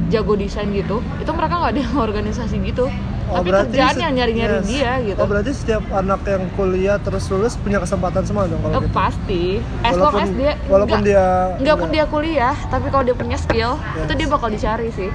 jago 0.07 0.39
desain 0.39 0.71
gitu 0.71 1.03
itu 1.19 1.31
mereka 1.35 1.59
nggak 1.59 1.73
ada 1.75 1.83
organisasi 2.07 2.63
gitu 2.63 2.87
tapi 3.35 3.49
kerjaannya 3.51 4.07
se- 4.07 4.15
nyari-nyari 4.15 4.55
yes. 4.55 4.67
dia 4.67 4.91
gitu 5.03 5.19
Oh 5.19 5.27
berarti 5.27 5.51
setiap 5.53 5.83
anak 5.91 6.21
yang 6.25 6.45
kuliah 6.53 6.97
terus 6.97 7.25
lulus 7.27 7.55
punya 7.57 7.79
kesempatan 7.79 8.23
semua 8.23 8.45
dong 8.45 8.61
kalau 8.61 8.75
Eh, 8.75 8.83
gitu. 8.83 8.93
pasti 8.93 9.45
as 9.81 9.95
long 9.95 10.15
as 10.15 10.31
dia 10.31 10.53
walaupun 10.67 10.99
nggak- 10.99 11.05
dia 11.05 11.25
nggak 11.59 11.77
pun 11.77 11.89
dia 11.91 12.05
kuliah 12.07 12.57
tapi 12.67 12.87
kalau 12.89 13.03
dia 13.03 13.15
punya 13.15 13.37
skill 13.37 13.75
Yes. 13.93 14.05
itu 14.05 14.13
dia 14.15 14.29
bakal 14.29 14.49
dicari 14.49 14.89
sih 14.91 15.11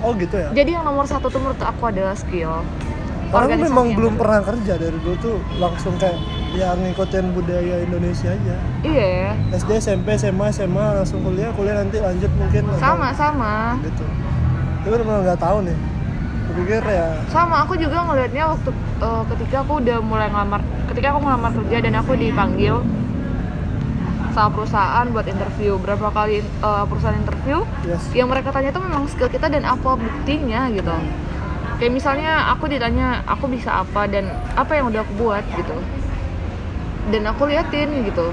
Oh 0.00 0.12
gitu 0.12 0.36
ya. 0.36 0.48
jadi 0.50 0.70
yang 0.74 0.84
nomor 0.84 1.04
satu 1.04 1.26
tuh 1.26 1.38
menurut 1.38 1.56
aku 1.58 1.82
adalah 1.86 2.12
skill 2.12 2.60
Orang 3.26 3.50
memang 3.50 3.88
yang 3.88 3.98
belum 3.98 4.14
pernah 4.14 4.40
kerja 4.44 4.76
dari 4.76 4.94
dulu 4.94 5.16
tuh 5.18 5.36
langsung 5.56 5.98
kayak 5.98 6.14
ya 6.54 6.70
ngikutin 6.72 7.34
budaya 7.34 7.82
Indonesia 7.82 8.30
aja. 8.30 8.54
iya 8.84 9.34
SD, 9.50 9.74
SMP, 9.76 10.14
SMA, 10.14 10.54
SMA 10.54 10.86
langsung 10.94 11.18
kuliah, 11.18 11.50
kuliah 11.50 11.74
nanti 11.74 11.98
lanjut 11.98 12.30
mungkin 12.32 12.62
atau 12.64 12.78
sama 12.78 13.10
sama 13.10 13.74
gitu. 13.82 14.06
Tapi 14.78 14.94
benar 14.94 15.18
nggak 15.24 15.40
tahu 15.40 15.66
nih. 15.66 15.74
Kupikir 16.54 16.86
ya. 16.86 17.18
Sama 17.34 17.66
aku 17.66 17.74
juga 17.74 18.06
ngelihatnya 18.06 18.54
waktu 18.54 18.70
eh, 19.02 19.22
ketika 19.34 19.66
aku 19.66 19.82
udah 19.82 19.98
mulai 19.98 20.30
ngelamar 20.30 20.62
ketika 20.86 21.10
aku 21.10 21.18
ngelamar 21.26 21.50
kerja 21.50 21.76
dan 21.82 21.94
aku 21.98 22.12
dipanggil 22.14 22.78
sama 24.30 24.50
perusahaan 24.54 25.06
buat 25.10 25.26
interview 25.26 25.82
berapa 25.82 26.14
kali 26.14 26.46
eh, 26.46 26.84
perusahaan 26.86 27.18
interview 27.18 27.66
yes. 27.82 28.06
yang 28.14 28.30
mereka 28.30 28.54
tanya 28.54 28.70
itu 28.70 28.78
memang 28.78 29.10
skill 29.10 29.26
kita 29.26 29.50
dan 29.50 29.66
apa 29.66 29.98
buktinya 29.98 30.70
gitu. 30.70 30.94
Kayak 31.82 31.90
misalnya 31.90 32.54
aku 32.54 32.70
ditanya 32.70 33.26
aku 33.26 33.50
bisa 33.50 33.82
apa 33.82 34.06
dan 34.06 34.30
apa 34.54 34.78
yang 34.78 34.94
udah 34.94 35.02
aku 35.02 35.12
buat? 35.18 35.42
gitu. 35.58 35.74
Dan 37.10 37.26
aku 37.26 37.50
liatin 37.50 38.06
gitu. 38.06 38.30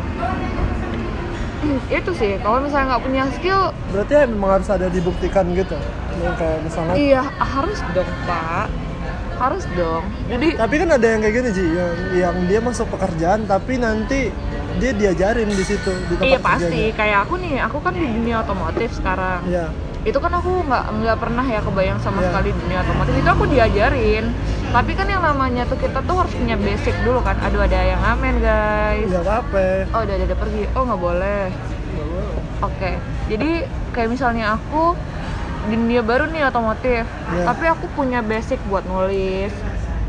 Hmm, 1.66 1.82
itu 1.98 2.12
sih 2.13 2.38
kalau 2.46 2.62
misalnya 2.62 2.94
nggak 2.94 3.01
punya 3.01 3.24
skill 3.34 3.74
Berarti 3.90 4.13
ya 4.13 4.25
memang 4.30 4.62
harus 4.62 4.70
ada 4.70 4.94
dibuktikan 4.94 5.50
gitu. 5.58 5.74
Yang 6.18 6.36
kayak 6.36 6.60
misalnya 6.62 6.94
iya 6.94 7.22
harus 7.38 7.80
dong 7.91 8.12
pak. 8.24 8.68
Harus 9.38 9.65
dong. 9.72 10.03
Jadi 10.27 10.48
Tapi 10.53 10.75
kan 10.77 10.89
ada 10.91 11.08
yang 11.08 11.20
kayak 11.20 11.36
gini 11.36 11.50
Ji, 11.50 11.65
yang, 11.65 11.94
yang 12.13 12.36
dia 12.46 12.60
masuk 12.60 12.88
pekerjaan 12.89 13.44
tapi 13.44 13.74
nanti 13.75 14.30
dia 14.74 14.91
diajarin 14.94 15.48
di 15.48 15.62
situ 15.62 15.91
di 16.06 16.15
tempat 16.15 16.30
iya 16.30 16.39
pasti. 16.39 16.63
kerjanya. 16.63 16.94
kayak 16.96 17.18
aku 17.22 17.34
nih 17.38 17.53
aku 17.60 17.77
kan 17.80 17.91
di 17.91 18.06
dunia 18.06 18.36
otomotif 18.39 18.89
sekarang. 18.91 19.41
Iya. 19.46 19.68
itu 20.01 20.18
kan 20.18 20.34
aku 20.34 20.65
nggak 20.65 20.98
nggak 20.98 21.18
pernah 21.20 21.46
ya 21.46 21.62
kebayang 21.62 22.01
sama 22.01 22.20
Iya. 22.20 22.34
sekali 22.34 22.50
dunia 22.56 22.80
otomotif. 22.82 23.13
Itu 23.15 23.30
aku 23.30 23.46
diajarin. 23.46 24.25
Tapi 24.72 24.91
kan 24.96 25.06
yang 25.06 25.22
namanya 25.22 25.62
tuh 25.63 25.77
kita 25.77 26.01
tuh 26.01 26.15
harus 26.18 26.34
punya 26.34 26.58
basic 26.58 26.96
dulu 27.01 27.22
kan. 27.22 27.38
Aduh 27.39 27.62
ada 27.62 27.77
yang 27.77 28.01
ngamen 28.01 28.41
guys. 28.41 29.06
Nggak 29.06 29.22
apa-apa. 29.22 29.65
oh 29.89 30.01
udah 30.01 30.15
ada 30.15 30.36
pergi. 30.36 30.63
Oh 30.74 30.84
nggak 30.84 30.98
boleh. 31.00 31.44
Oke. 32.62 32.91
Jadi 33.27 33.51
kayak 33.91 34.10
misalnya 34.10 34.56
aku 34.56 34.98
dunia 35.70 36.01
baru 36.01 36.25
nih 36.32 36.50
otomotif. 36.50 37.06
Iya. 37.06 37.46
tapi 37.46 37.65
aku 37.70 37.86
punya 37.94 38.25
basic 38.25 38.58
buat 38.65 38.82
nulis 38.89 39.53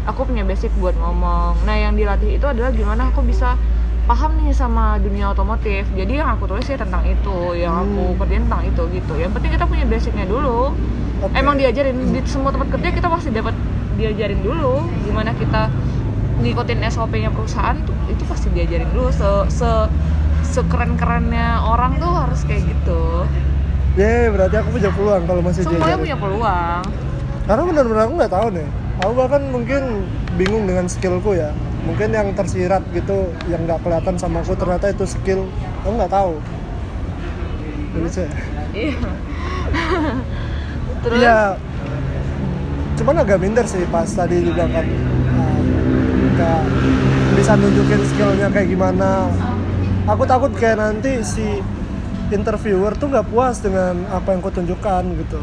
aku 0.07 0.27
punya 0.27 0.43
basic 0.43 0.71
buat 0.83 0.95
ngomong. 0.99 1.63
Nah 1.63 1.77
yang 1.79 1.95
dilatih 1.95 2.39
itu 2.39 2.47
adalah 2.47 2.75
gimana 2.75 3.11
aku 3.15 3.23
bisa 3.23 3.55
paham 4.03 4.35
nih 4.43 4.51
sama 4.51 4.99
dunia 4.99 5.31
otomotif. 5.31 5.87
Jadi 5.95 6.19
yang 6.19 6.35
aku 6.35 6.51
tulis 6.51 6.67
ya 6.67 6.75
tentang 6.75 7.07
itu 7.07 7.55
yang 7.55 7.87
aku 7.87 8.03
Hmm. 8.13 8.19
kerjain 8.19 8.43
tentang 8.51 8.63
itu 8.67 8.83
gitu. 8.99 9.13
Yang 9.15 9.31
penting 9.39 9.51
kita 9.55 9.65
punya 9.67 9.85
basicnya 9.87 10.27
dulu. 10.27 10.75
Oke. 11.23 11.39
emang 11.39 11.55
diajarin 11.55 11.95
di 12.11 12.19
semua 12.27 12.51
tempat 12.51 12.67
kerja 12.75 12.89
kita 12.99 13.07
pasti 13.07 13.31
dapat 13.31 13.55
diajarin 13.95 14.43
dulu. 14.43 14.83
Gimana 15.07 15.31
kita 15.39 15.71
ngikutin 16.43 16.83
SOP-nya 16.91 17.31
perusahaan 17.31 17.79
tuh 17.87 17.95
itu 18.11 18.27
pasti 18.27 18.51
diajarin 18.51 18.91
dulu. 18.91 19.07
Se 19.15 19.31
se 19.55 19.71
sekeren 20.43 20.99
kerennya 20.99 21.63
orang 21.63 22.03
tuh 22.03 22.11
harus 22.11 22.43
kayak 22.43 22.67
gitu 22.67 23.23
Yeay, 23.93 24.33
berarti 24.33 24.57
aku 24.57 24.69
punya 24.73 24.89
peluang 24.89 25.23
kalau 25.29 25.43
masih 25.45 25.69
semuanya 25.69 25.85
diajarin. 25.85 26.01
punya 26.01 26.17
peluang 26.17 26.83
Karena 27.45 27.63
benar-benar 27.69 28.03
aku 28.09 28.15
nggak 28.17 28.33
tahu 28.33 28.49
nih. 28.57 28.69
Aku 29.03 29.13
bahkan 29.19 29.43
mungkin 29.53 29.83
bingung 30.41 30.65
dengan 30.65 30.87
skillku 30.89 31.37
ya. 31.37 31.51
Mungkin 31.85 32.15
yang 32.15 32.33
tersirat 32.33 32.81
gitu, 32.95 33.29
yang 33.51 33.67
nggak 33.69 33.83
kelihatan 33.83 34.15
sama 34.17 34.41
aku 34.41 34.55
ternyata 34.57 34.89
itu 34.89 35.05
skill. 35.05 35.45
Aku 35.85 35.93
nggak 35.99 36.13
tahu. 36.13 36.41
Saya, 38.09 38.25
iya 38.73 38.97
terus 41.05 41.19
Iya. 41.21 41.61
Cuman 42.97 43.21
agak 43.21 43.39
minder 43.41 43.69
sih 43.69 43.85
pas 43.93 44.09
tadi 44.09 44.41
juga 44.41 44.65
kan 44.69 44.85
nah, 45.33 45.57
nggak 46.33 46.63
bisa 47.37 47.53
nunjukin 47.61 48.01
skillnya 48.09 48.49
kayak 48.49 48.69
gimana. 48.73 49.29
Aku 50.09 50.25
takut 50.25 50.57
kayak 50.57 50.81
nanti 50.81 51.21
si 51.21 51.61
interviewer 52.33 52.93
tuh 52.93 53.09
nggak 53.09 53.27
puas 53.27 53.59
dengan 53.59 53.95
apa 54.09 54.29
yang 54.29 54.41
aku 54.41 54.51
tunjukkan 54.51 55.03
gitu. 55.17 55.39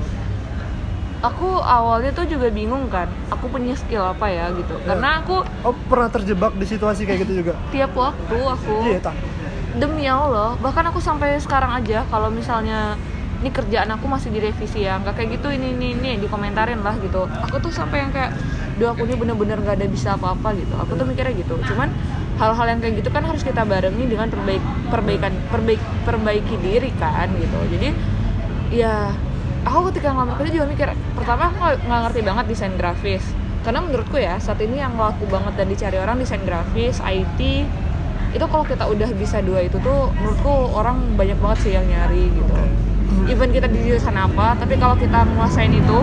aku 1.19 1.50
awalnya 1.60 2.12
tuh 2.12 2.25
juga 2.25 2.48
bingung 2.50 2.88
kan 2.88 3.05
aku 3.27 3.46
punya 3.48 3.75
skill 3.75 4.08
apa 4.08 4.25
ya 4.25 4.50
gitu 4.51 4.72
Ya. 4.77 4.86
karena 4.89 5.19
aku 5.19 5.43
Oh 5.62 5.75
pernah 5.86 6.08
terjebak 6.08 6.55
di 6.55 6.65
situasi 6.65 7.03
kayak 7.03 7.19
gitu 7.24 7.34
juga? 7.38 7.53
tiap 7.69 7.91
waktu 7.93 8.38
aku 8.39 8.75
Iya 8.86 9.00
tak. 9.01 9.15
demi 9.75 10.05
Allah 10.05 10.55
bahkan 10.58 10.81
aku 10.86 10.98
sampai 11.00 11.36
sekarang 11.38 11.75
aja 11.75 12.08
kalau 12.08 12.27
misalnya 12.29 12.96
ini 13.39 13.50
kerjaan 13.50 13.88
aku 13.89 14.03
masih 14.05 14.31
direvisi 14.31 14.79
ya 14.81 14.96
nggak 14.98 15.13
kayak 15.13 15.29
gitu 15.36 15.48
ini 15.50 15.72
ini 15.72 15.88
ini 15.93 16.10
dikomentarin 16.19 16.79
lah 16.79 16.96
gitu 16.98 17.24
aku 17.27 17.55
tuh 17.60 17.69
sampai 17.69 18.01
yang 18.01 18.12
kayak 18.12 18.31
duh 18.75 18.88
aku 18.88 19.03
ini 19.03 19.15
bener-bener 19.15 19.55
nggak 19.58 19.75
ada 19.75 19.88
bisa 19.88 20.15
apa-apa 20.15 20.55
gitu 20.55 20.72
aku 20.74 20.91
tuh 20.93 21.03
mikirnya 21.03 21.36
gitu 21.36 21.55
cuman 21.65 21.91
hal-hal 22.39 22.65
yang 22.72 22.79
kayak 22.79 23.03
gitu 23.03 23.10
kan 23.12 23.27
harus 23.27 23.43
kita 23.43 23.67
barengi 23.67 24.08
dengan 24.08 24.31
perbaik 24.31 24.63
perbaikan 24.88 25.34
perbaik 25.51 25.81
perbaiki 26.08 26.55
diri 26.63 26.89
kan 26.96 27.27
gitu. 27.36 27.60
Jadi 27.75 27.89
ya 28.72 29.12
aku 29.67 29.91
ketika 29.91 30.15
ngelamar 30.15 30.39
kerja 30.39 30.51
juga 30.63 30.67
mikir 30.72 30.88
pertama 31.19 31.51
aku 31.51 31.84
nggak 31.84 32.01
ngerti 32.08 32.19
banget 32.24 32.46
desain 32.48 32.74
grafis. 32.79 33.24
Karena 33.60 33.84
menurutku 33.84 34.15
ya 34.15 34.39
saat 34.39 34.63
ini 34.63 34.79
yang 34.79 34.96
laku 34.96 35.27
banget 35.27 35.60
dan 35.60 35.67
dicari 35.67 36.00
orang 36.00 36.15
desain 36.15 36.39
grafis 36.48 37.03
IT 37.03 37.39
itu 38.29 38.46
kalau 38.46 38.63
kita 38.63 38.88
udah 38.88 39.10
bisa 39.19 39.43
dua 39.43 39.67
itu 39.67 39.75
tuh 39.84 40.13
menurutku 40.15 40.53
orang 40.72 41.19
banyak 41.19 41.36
banget 41.43 41.58
sih 41.67 41.72
yang 41.75 41.84
nyari 41.91 42.31
gitu. 42.31 42.55
Even 43.27 43.51
kita 43.51 43.67
di 43.67 43.84
jurusan 43.84 44.15
apa 44.15 44.55
tapi 44.55 44.79
kalau 44.79 44.96
kita 44.96 45.27
menguasain 45.27 45.75
itu 45.75 45.98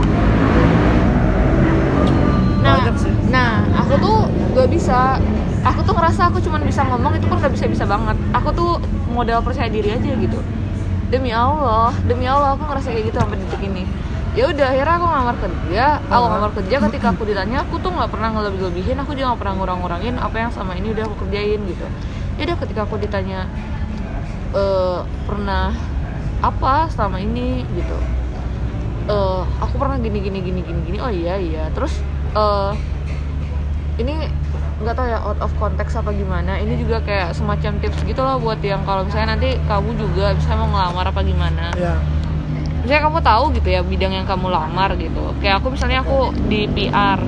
nah 2.66 2.90
nah 3.30 3.50
aku 3.84 3.94
tuh 4.02 4.16
gak 4.56 4.68
bisa. 4.72 5.20
Aku 5.66 5.82
tuh 5.82 5.98
ngerasa 5.98 6.30
aku 6.30 6.38
cuma 6.38 6.62
bisa 6.62 6.86
ngomong 6.86 7.18
itu 7.18 7.26
pun 7.26 7.42
gak 7.42 7.50
bisa 7.50 7.66
bisa 7.66 7.84
banget. 7.86 8.14
Aku 8.34 8.54
tuh 8.54 8.78
modal 9.10 9.42
percaya 9.42 9.66
diri 9.66 9.90
aja 9.90 10.10
gitu. 10.14 10.38
Demi 11.10 11.30
Allah 11.30 11.94
demi 12.06 12.26
Allah 12.26 12.54
aku 12.58 12.66
ngerasa 12.66 12.90
kayak 12.90 13.10
gitu 13.10 13.18
sampai 13.18 13.38
detik 13.38 13.62
ini. 13.62 13.84
Ya 14.36 14.52
udah 14.52 14.68
akhirnya 14.68 14.94
aku 15.00 15.06
ngelamar 15.08 15.36
kerja. 15.40 15.84
Aku 16.06 16.24
ngelamar 16.28 16.52
kerja 16.54 16.76
ketika 16.86 17.06
aku 17.14 17.22
ditanya 17.26 17.56
aku 17.66 17.74
tuh 17.82 17.90
nggak 17.90 18.10
pernah 18.12 18.28
ngelebih-lebihin 18.36 18.96
aku 19.00 19.16
juga 19.16 19.34
nggak 19.34 19.40
pernah 19.42 19.54
ngurang-ngurangin 19.58 20.14
apa 20.20 20.36
yang 20.38 20.50
selama 20.52 20.72
ini 20.78 20.88
udah 20.92 21.02
aku 21.08 21.16
kerjain 21.26 21.60
gitu. 21.66 21.86
Ya 22.36 22.42
udah 22.52 22.56
ketika 22.62 22.80
aku 22.86 22.94
ditanya 23.00 23.48
eh 24.54 25.00
pernah 25.26 25.74
apa 26.44 26.86
selama 26.94 27.18
ini? 27.18 27.66
gitu. 27.74 27.96
Eh 29.10 29.42
aku 29.62 29.74
pernah 29.78 29.98
gini 29.98 30.22
gini 30.22 30.38
gini 30.38 30.60
gini 30.62 30.80
gini. 30.84 30.98
Oh 31.02 31.10
iya 31.10 31.40
iya. 31.42 31.66
Terus 31.74 31.96
eh 32.34 32.72
ini 33.96 34.14
nggak 34.76 34.92
tahu 34.92 35.06
ya 35.08 35.18
out 35.24 35.40
of 35.40 35.52
context 35.56 35.96
apa 35.96 36.12
gimana. 36.12 36.60
Ini 36.60 36.76
juga 36.76 37.00
kayak 37.00 37.32
semacam 37.32 37.80
tips 37.80 38.04
gitu 38.04 38.20
loh 38.20 38.36
buat 38.36 38.60
yang 38.60 38.84
kalau 38.84 39.08
misalnya 39.08 39.36
nanti 39.36 39.56
kamu 39.64 39.96
juga 39.96 40.36
bisa 40.36 40.52
mau 40.52 40.68
ngelamar 40.68 41.08
apa 41.12 41.20
gimana. 41.24 41.72
Ya 41.76 41.96
misalnya 42.86 43.02
kamu 43.10 43.18
tahu 43.18 43.44
gitu 43.58 43.68
ya 43.72 43.80
bidang 43.82 44.12
yang 44.14 44.26
kamu 44.28 44.46
lamar 44.46 44.94
gitu. 44.94 45.34
Kayak 45.42 45.58
aku 45.58 45.74
misalnya 45.74 46.06
aku 46.06 46.30
di 46.46 46.70
PR 46.70 47.18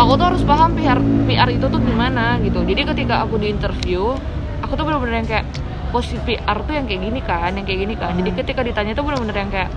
aku 0.00 0.10
tuh 0.16 0.26
harus 0.32 0.42
paham 0.48 0.72
PR 0.72 0.96
PR 1.28 1.48
itu 1.52 1.66
tuh 1.68 1.80
gimana 1.82 2.40
gitu. 2.40 2.64
Jadi 2.64 2.82
ketika 2.88 3.26
aku 3.26 3.36
di 3.36 3.52
interview 3.52 4.16
aku 4.64 4.72
tuh 4.78 4.86
bener-bener 4.88 5.20
yang 5.20 5.28
kayak 5.28 5.44
posisi 5.92 6.16
PR 6.24 6.56
tuh 6.62 6.72
yang 6.72 6.86
kayak 6.86 7.00
gini 7.04 7.20
kan 7.20 7.52
yang 7.52 7.66
kayak 7.66 7.80
gini 7.84 7.94
kan. 7.98 8.14
Jadi 8.16 8.30
Hmm. 8.32 8.38
ketika 8.40 8.60
ditanya 8.64 8.94
tuh 8.94 9.04
bener-bener 9.04 9.36
yang 9.36 9.50
kayak 9.50 9.70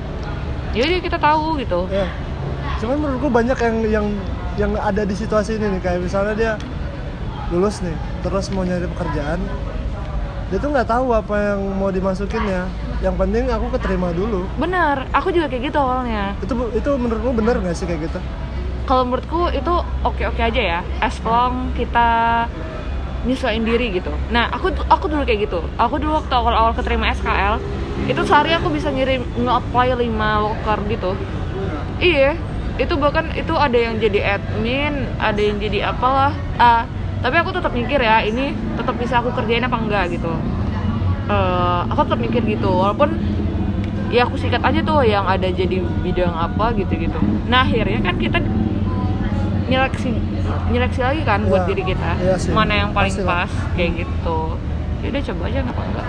yaudah 0.77 1.01
kita 1.01 1.17
tahu 1.19 1.59
gitu. 1.59 1.89
Ya 1.91 2.07
cuman 2.83 2.99
menurutku 2.99 3.31
banyak 3.31 3.55
yang 3.55 3.75
yang 3.87 4.07
yang 4.59 4.71
ada 4.75 5.07
di 5.07 5.15
situasi 5.15 5.55
ini 5.55 5.79
nih. 5.79 5.81
Kayak 5.81 6.03
misalnya 6.03 6.33
dia 6.35 6.53
lulus 7.47 7.79
nih 7.79 7.95
terus 8.19 8.51
mau 8.51 8.67
nyari 8.67 8.87
pekerjaan 8.91 9.39
dia 10.51 10.57
tuh 10.61 10.69
nggak 10.69 10.85
tahu 10.85 11.15
apa 11.15 11.35
yang 11.55 11.61
mau 11.79 11.89
dimasukin 11.89 12.43
ya. 12.45 12.67
Yang 13.01 13.15
penting 13.25 13.43
aku 13.49 13.73
keterima 13.73 14.13
dulu. 14.13 14.45
Bener 14.59 15.07
aku 15.15 15.31
juga 15.33 15.47
kayak 15.49 15.71
gitu 15.71 15.77
awalnya. 15.79 16.35
Itu 16.43 16.53
itu 16.75 16.89
menurutmu 16.93 17.31
bener 17.33 17.55
nggak 17.63 17.73
sih 17.73 17.87
kayak 17.87 18.11
gitu? 18.11 18.19
Kalau 18.83 19.07
menurutku 19.07 19.47
itu 19.55 19.73
oke-oke 20.03 20.41
aja 20.43 20.61
ya 20.61 20.79
as 20.99 21.15
long 21.23 21.71
kita 21.71 22.45
nyesuaiin 23.23 23.63
diri 23.63 23.95
gitu. 23.95 24.11
Nah 24.29 24.51
aku 24.51 24.75
aku 24.91 25.07
dulu 25.07 25.23
kayak 25.23 25.47
gitu. 25.47 25.63
Aku 25.79 25.97
dulu 25.97 26.19
waktu 26.19 26.33
awal-awal 26.35 26.75
keterima 26.75 27.09
SKL 27.15 27.63
itu 28.11 28.21
sehari 28.27 28.51
aku 28.51 28.67
bisa 28.69 28.91
ngirim 28.91 29.23
nge-apply 29.39 29.95
5 29.95 30.43
loker 30.43 30.79
gitu. 30.91 31.11
Iya 32.03 32.35
itu 32.75 32.93
bahkan 32.97 33.29
itu 33.31 33.53
ada 33.53 33.77
yang 33.77 33.95
jadi 33.97 34.37
admin 34.37 35.05
ada 35.17 35.37
yang 35.37 35.57
jadi 35.57 35.89
apalah. 35.89 36.33
Ah 36.57 36.83
tapi 37.23 37.39
aku 37.39 37.55
tetap 37.55 37.71
mikir 37.71 37.97
ya 37.97 38.19
ini 38.19 38.51
tetap 38.75 38.99
bisa 38.99 39.19
aku 39.19 39.31
kerjain 39.31 39.63
apa 39.63 39.77
enggak 39.77 40.11
gitu. 40.11 40.33
Eh, 41.23 41.79
aku 41.87 42.03
tetap 42.03 42.19
mikir 42.19 42.41
gitu 42.43 42.67
walaupun 42.67 43.15
ya 44.11 44.27
aku 44.27 44.35
sikat 44.35 44.59
aja 44.59 44.83
tuh 44.83 45.01
yang 45.01 45.23
ada 45.23 45.47
jadi 45.47 45.79
bidang 46.03 46.29
apa 46.29 46.69
gitu 46.77 46.93
gitu 46.93 47.17
nah 47.49 47.65
akhirnya 47.65 47.97
kan 47.97 48.13
kita 48.19 48.37
nyeleksi 49.65 50.13
nyeleksi 50.69 51.01
lagi 51.01 51.21
kan 51.23 51.47
buat 51.47 51.63
Iya, 51.65 51.69
diri 51.71 51.83
kita. 51.95 52.11
Iya 52.19 52.35
sih, 52.37 52.51
mana 52.51 52.73
yang 52.77 52.91
paling 52.93 53.09
pastilah. 53.09 53.47
pas 53.47 53.51
kayak 53.73 54.05
gitu. 54.05 54.39
Ya 55.01 55.07
udah 55.09 55.21
coba 55.31 55.41
aja 55.47 55.57
kenapa 55.63 55.81
enggak? 55.81 56.07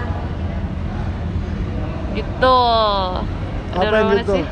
Gitu. 2.15 2.59
Ada 3.75 3.87
Apa 3.89 3.97
yang 3.97 4.11
gitu? 4.19 4.35
sih 4.35 4.45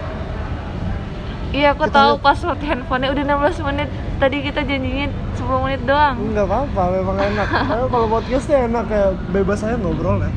iya 1.53 1.77
aku 1.77 1.85
Kita 1.87 1.97
tahu 1.97 2.13
pas 2.19 2.39
handphonenya 2.41 3.13
udah 3.13 3.25
16 3.53 3.69
menit. 3.69 3.89
Tadi 4.17 4.37
kita 4.41 4.61
janjinya 4.65 5.07
10 5.37 5.65
menit 5.65 5.81
doang. 5.85 6.17
Nggak 6.33 6.47
apa-apa 6.49 6.83
memang 6.97 7.17
enak. 7.21 7.49
Kalau 7.93 8.07
podcastnya 8.09 8.59
enak 8.67 8.85
kayak 8.89 9.11
bebas 9.31 9.61
aja 9.63 9.77
ngobrol 9.77 10.19
ya. 10.25 10.33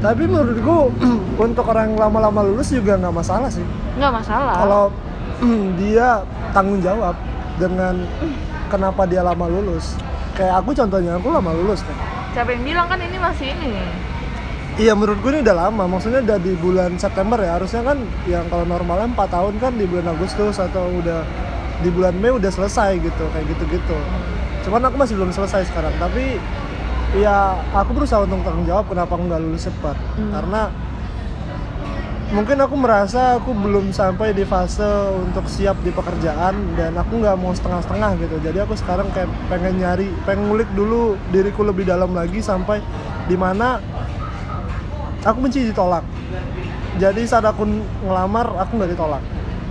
Tapi 0.00 0.22
menurutku 0.28 0.94
untuk 1.44 1.64
orang 1.66 1.92
yang 1.92 1.98
lama-lama 2.08 2.40
lulus 2.46 2.70
juga 2.70 2.94
nggak 2.96 3.14
masalah 3.14 3.50
sih. 3.50 3.64
Nggak 3.98 4.12
masalah. 4.22 4.56
Kalau 4.56 4.84
dia 5.80 6.22
tanggung 6.54 6.80
jawab 6.80 7.18
dengan 7.58 8.06
kenapa 8.72 9.02
dia 9.04 9.26
lama 9.26 9.50
lulus. 9.50 9.98
Kayak 10.36 10.62
aku 10.62 10.70
contohnya 10.76 11.18
aku 11.18 11.28
lama 11.32 11.50
lulus 11.52 11.82
kan. 11.82 11.96
Siapa 12.36 12.52
yang 12.52 12.62
bilang 12.62 12.86
kan 12.86 13.00
ini 13.00 13.16
masih 13.16 13.50
ini 13.56 13.72
iya 14.76 14.92
menurutku 14.92 15.28
ini 15.32 15.40
udah 15.40 15.56
lama. 15.56 15.84
Maksudnya 15.88 16.20
udah 16.24 16.38
di 16.40 16.52
bulan 16.56 16.96
September 17.00 17.40
ya. 17.40 17.56
Harusnya 17.56 17.82
kan 17.84 17.98
yang 18.28 18.44
kalau 18.52 18.64
normalnya 18.68 19.08
4 19.12 19.36
tahun 19.36 19.54
kan 19.60 19.72
di 19.76 19.84
bulan 19.88 20.12
Agustus 20.12 20.60
atau 20.60 20.88
udah 21.00 21.24
di 21.80 21.88
bulan 21.92 22.16
Mei 22.16 22.32
udah 22.32 22.48
selesai 22.52 23.00
gitu 23.00 23.24
kayak 23.32 23.46
gitu-gitu. 23.56 23.96
Cuman 24.68 24.80
aku 24.88 24.96
masih 25.00 25.14
belum 25.16 25.32
selesai 25.32 25.68
sekarang. 25.68 25.92
Tapi 25.96 26.40
ya 27.16 27.56
aku 27.72 27.96
berusaha 27.96 28.24
untuk 28.24 28.44
tanggung 28.44 28.68
jawab 28.68 28.88
kenapa 28.88 29.16
aku 29.16 29.24
nggak 29.28 29.42
lulus 29.42 29.68
cepat. 29.68 29.96
Hmm. 30.18 30.32
karena 30.32 30.62
mungkin 32.26 32.58
aku 32.58 32.74
merasa 32.74 33.38
aku 33.38 33.54
belum 33.54 33.94
sampai 33.94 34.34
di 34.34 34.42
fase 34.42 34.82
untuk 35.14 35.46
siap 35.46 35.78
di 35.86 35.94
pekerjaan 35.94 36.74
dan 36.74 36.98
aku 36.98 37.22
nggak 37.22 37.38
mau 37.38 37.54
setengah-setengah 37.54 38.10
gitu. 38.18 38.36
Jadi 38.42 38.58
aku 38.60 38.74
sekarang 38.74 39.08
kayak 39.14 39.30
pengen 39.46 39.78
nyari 39.78 40.10
pengen 40.26 40.50
ngulik 40.50 40.68
dulu 40.74 41.14
diriku 41.30 41.62
lebih 41.62 41.86
dalam 41.86 42.10
lagi 42.12 42.42
sampai 42.42 42.82
di 43.30 43.38
mana 43.38 43.78
aku 45.26 45.38
benci 45.42 45.66
ditolak. 45.66 46.06
Jadi 46.96 47.22
saat 47.28 47.44
aku 47.44 47.66
ngelamar 48.06 48.46
aku 48.62 48.78
nggak 48.78 48.90
ditolak. 48.94 49.22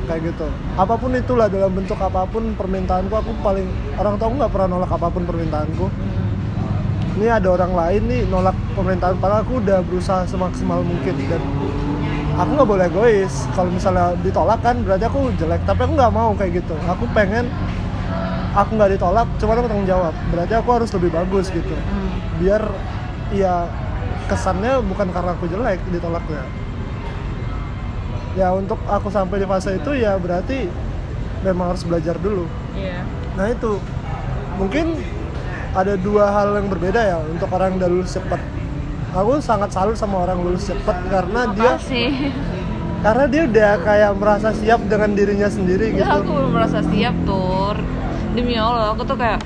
Kayak 0.06 0.22
gitu. 0.36 0.48
Apa 0.78 0.94
pun 1.00 1.18
itulah 1.18 1.50
dalam 1.50 1.74
bentuk 1.74 1.98
apa 1.98 2.30
pun 2.30 2.54
permintaanku 2.54 3.10
aku 3.16 3.32
paling 3.42 3.66
orang 3.98 4.22
tua 4.22 4.30
aku 4.30 4.36
nggak 4.38 4.54
pernah 4.54 4.68
nolak 4.78 4.92
apa 4.92 5.08
pun 5.10 5.24
permintaanku. 5.26 5.86
Ini 7.16 7.40
ada 7.40 7.48
orang 7.56 7.74
lain 7.74 8.02
nih 8.12 8.22
nolak 8.28 8.54
permintaan 8.76 9.16
padahal 9.18 9.48
aku 9.48 9.64
udah 9.64 9.80
berusaha 9.88 10.28
semaksimal 10.30 10.86
mungkin. 10.86 11.16
Dan 11.26 11.42
aku 12.38 12.50
nggak 12.54 12.70
boleh 12.70 12.86
egois. 12.86 13.34
Kalau 13.58 13.72
misalnya 13.74 14.14
ditolak 14.22 14.62
kan 14.62 14.78
berarti 14.86 15.10
aku 15.10 15.34
jelek. 15.42 15.64
Tapi 15.66 15.80
aku 15.90 15.94
nggak 15.98 16.14
mau 16.14 16.36
kayak 16.38 16.62
gitu. 16.62 16.76
Aku 16.86 17.10
pengen 17.16 17.50
aku 18.54 18.78
nggak 18.78 18.92
ditolak 19.00 19.26
cuma 19.42 19.58
aku 19.58 19.66
tanggung 19.66 19.90
jawab. 19.90 20.14
Berarti 20.30 20.54
aku 20.54 20.70
harus 20.70 20.90
lebih 20.94 21.10
bagus 21.10 21.50
gitu. 21.50 21.74
Hmm. 21.74 22.14
biar 22.36 22.62
ya 23.32 23.64
kesannya 24.26 24.82
bukan 24.86 25.08
karena 25.14 25.32
aku 25.38 25.46
jelek 25.50 25.82
ditolaknya. 25.90 26.44
Ya 28.36 28.52
untuk 28.52 28.82
aku 28.90 29.08
sampai 29.08 29.40
di 29.40 29.48
fase 29.48 29.80
itu 29.80 29.96
ya 29.96 30.20
berarti 30.20 30.68
memang 31.46 31.72
harus 31.74 31.86
belajar 31.88 32.18
dulu. 32.20 32.50
Iya. 32.76 33.06
Nah 33.38 33.46
itu. 33.52 33.80
Mungkin 34.56 34.96
ada 35.76 36.00
dua 36.00 36.32
hal 36.32 36.56
yang 36.56 36.72
berbeda 36.72 37.02
ya 37.04 37.18
untuk 37.28 37.52
orang 37.52 37.76
yang 37.76 37.78
udah 37.84 37.90
lulus 37.92 38.16
cepet. 38.16 38.42
Aku 39.16 39.40
sangat 39.40 39.72
salut 39.72 39.96
sama 39.96 40.24
orang 40.24 40.40
lulus 40.44 40.68
cepet 40.68 40.98
karena 41.08 41.52
dia 41.56 41.76
karena 43.06 43.26
dia 43.30 43.42
udah 43.46 43.72
kayak 43.86 44.12
merasa 44.18 44.50
siap 44.56 44.82
dengan 44.90 45.14
dirinya 45.14 45.46
sendiri 45.46 45.94
ya 45.94 46.02
gitu. 46.02 46.10
aku 46.10 46.30
belum 46.32 46.52
merasa 46.56 46.80
siap 46.90 47.16
tur. 47.28 47.76
Demi 48.36 48.58
allah 48.60 48.92
aku 48.92 49.04
tuh 49.08 49.16
kayak 49.20 49.40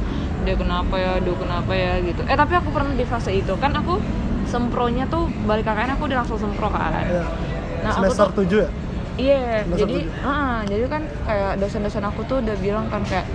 dia 0.47 0.55
kenapa 0.55 0.95
ya? 0.95 1.11
Dia 1.21 1.35
kenapa 1.35 1.71
ya? 1.75 1.93
gitu. 2.01 2.21
Eh 2.25 2.37
tapi 2.37 2.53
aku 2.55 2.69
pernah 2.71 2.93
di 2.93 3.05
fase 3.05 3.35
itu. 3.35 3.53
Kan 3.57 3.73
aku 3.75 3.97
sempronya 4.49 5.05
tuh 5.05 5.29
balik 5.45 5.63
KKN 5.63 5.93
aku 5.93 6.03
udah 6.09 6.17
langsung 6.19 6.37
sempro 6.37 6.67
kan. 6.67 7.05
Ya. 7.05 7.23
nah 7.79 7.91
aku 7.95 8.11
semester 8.11 8.27
tuh 8.33 8.43
7 8.43 8.57
ya? 8.59 8.69
Iya 9.15 9.37
Semester 9.61 9.79
jadi 9.79 9.97
ah, 10.23 10.59
jadi 10.63 10.83
kan 10.87 11.01
kayak 11.23 11.51
dosen-dosen 11.59 12.03
aku 12.03 12.21
tuh 12.23 12.37
udah 12.39 12.55
bilang 12.57 12.85
kan 12.87 13.03
kayak 13.03 13.27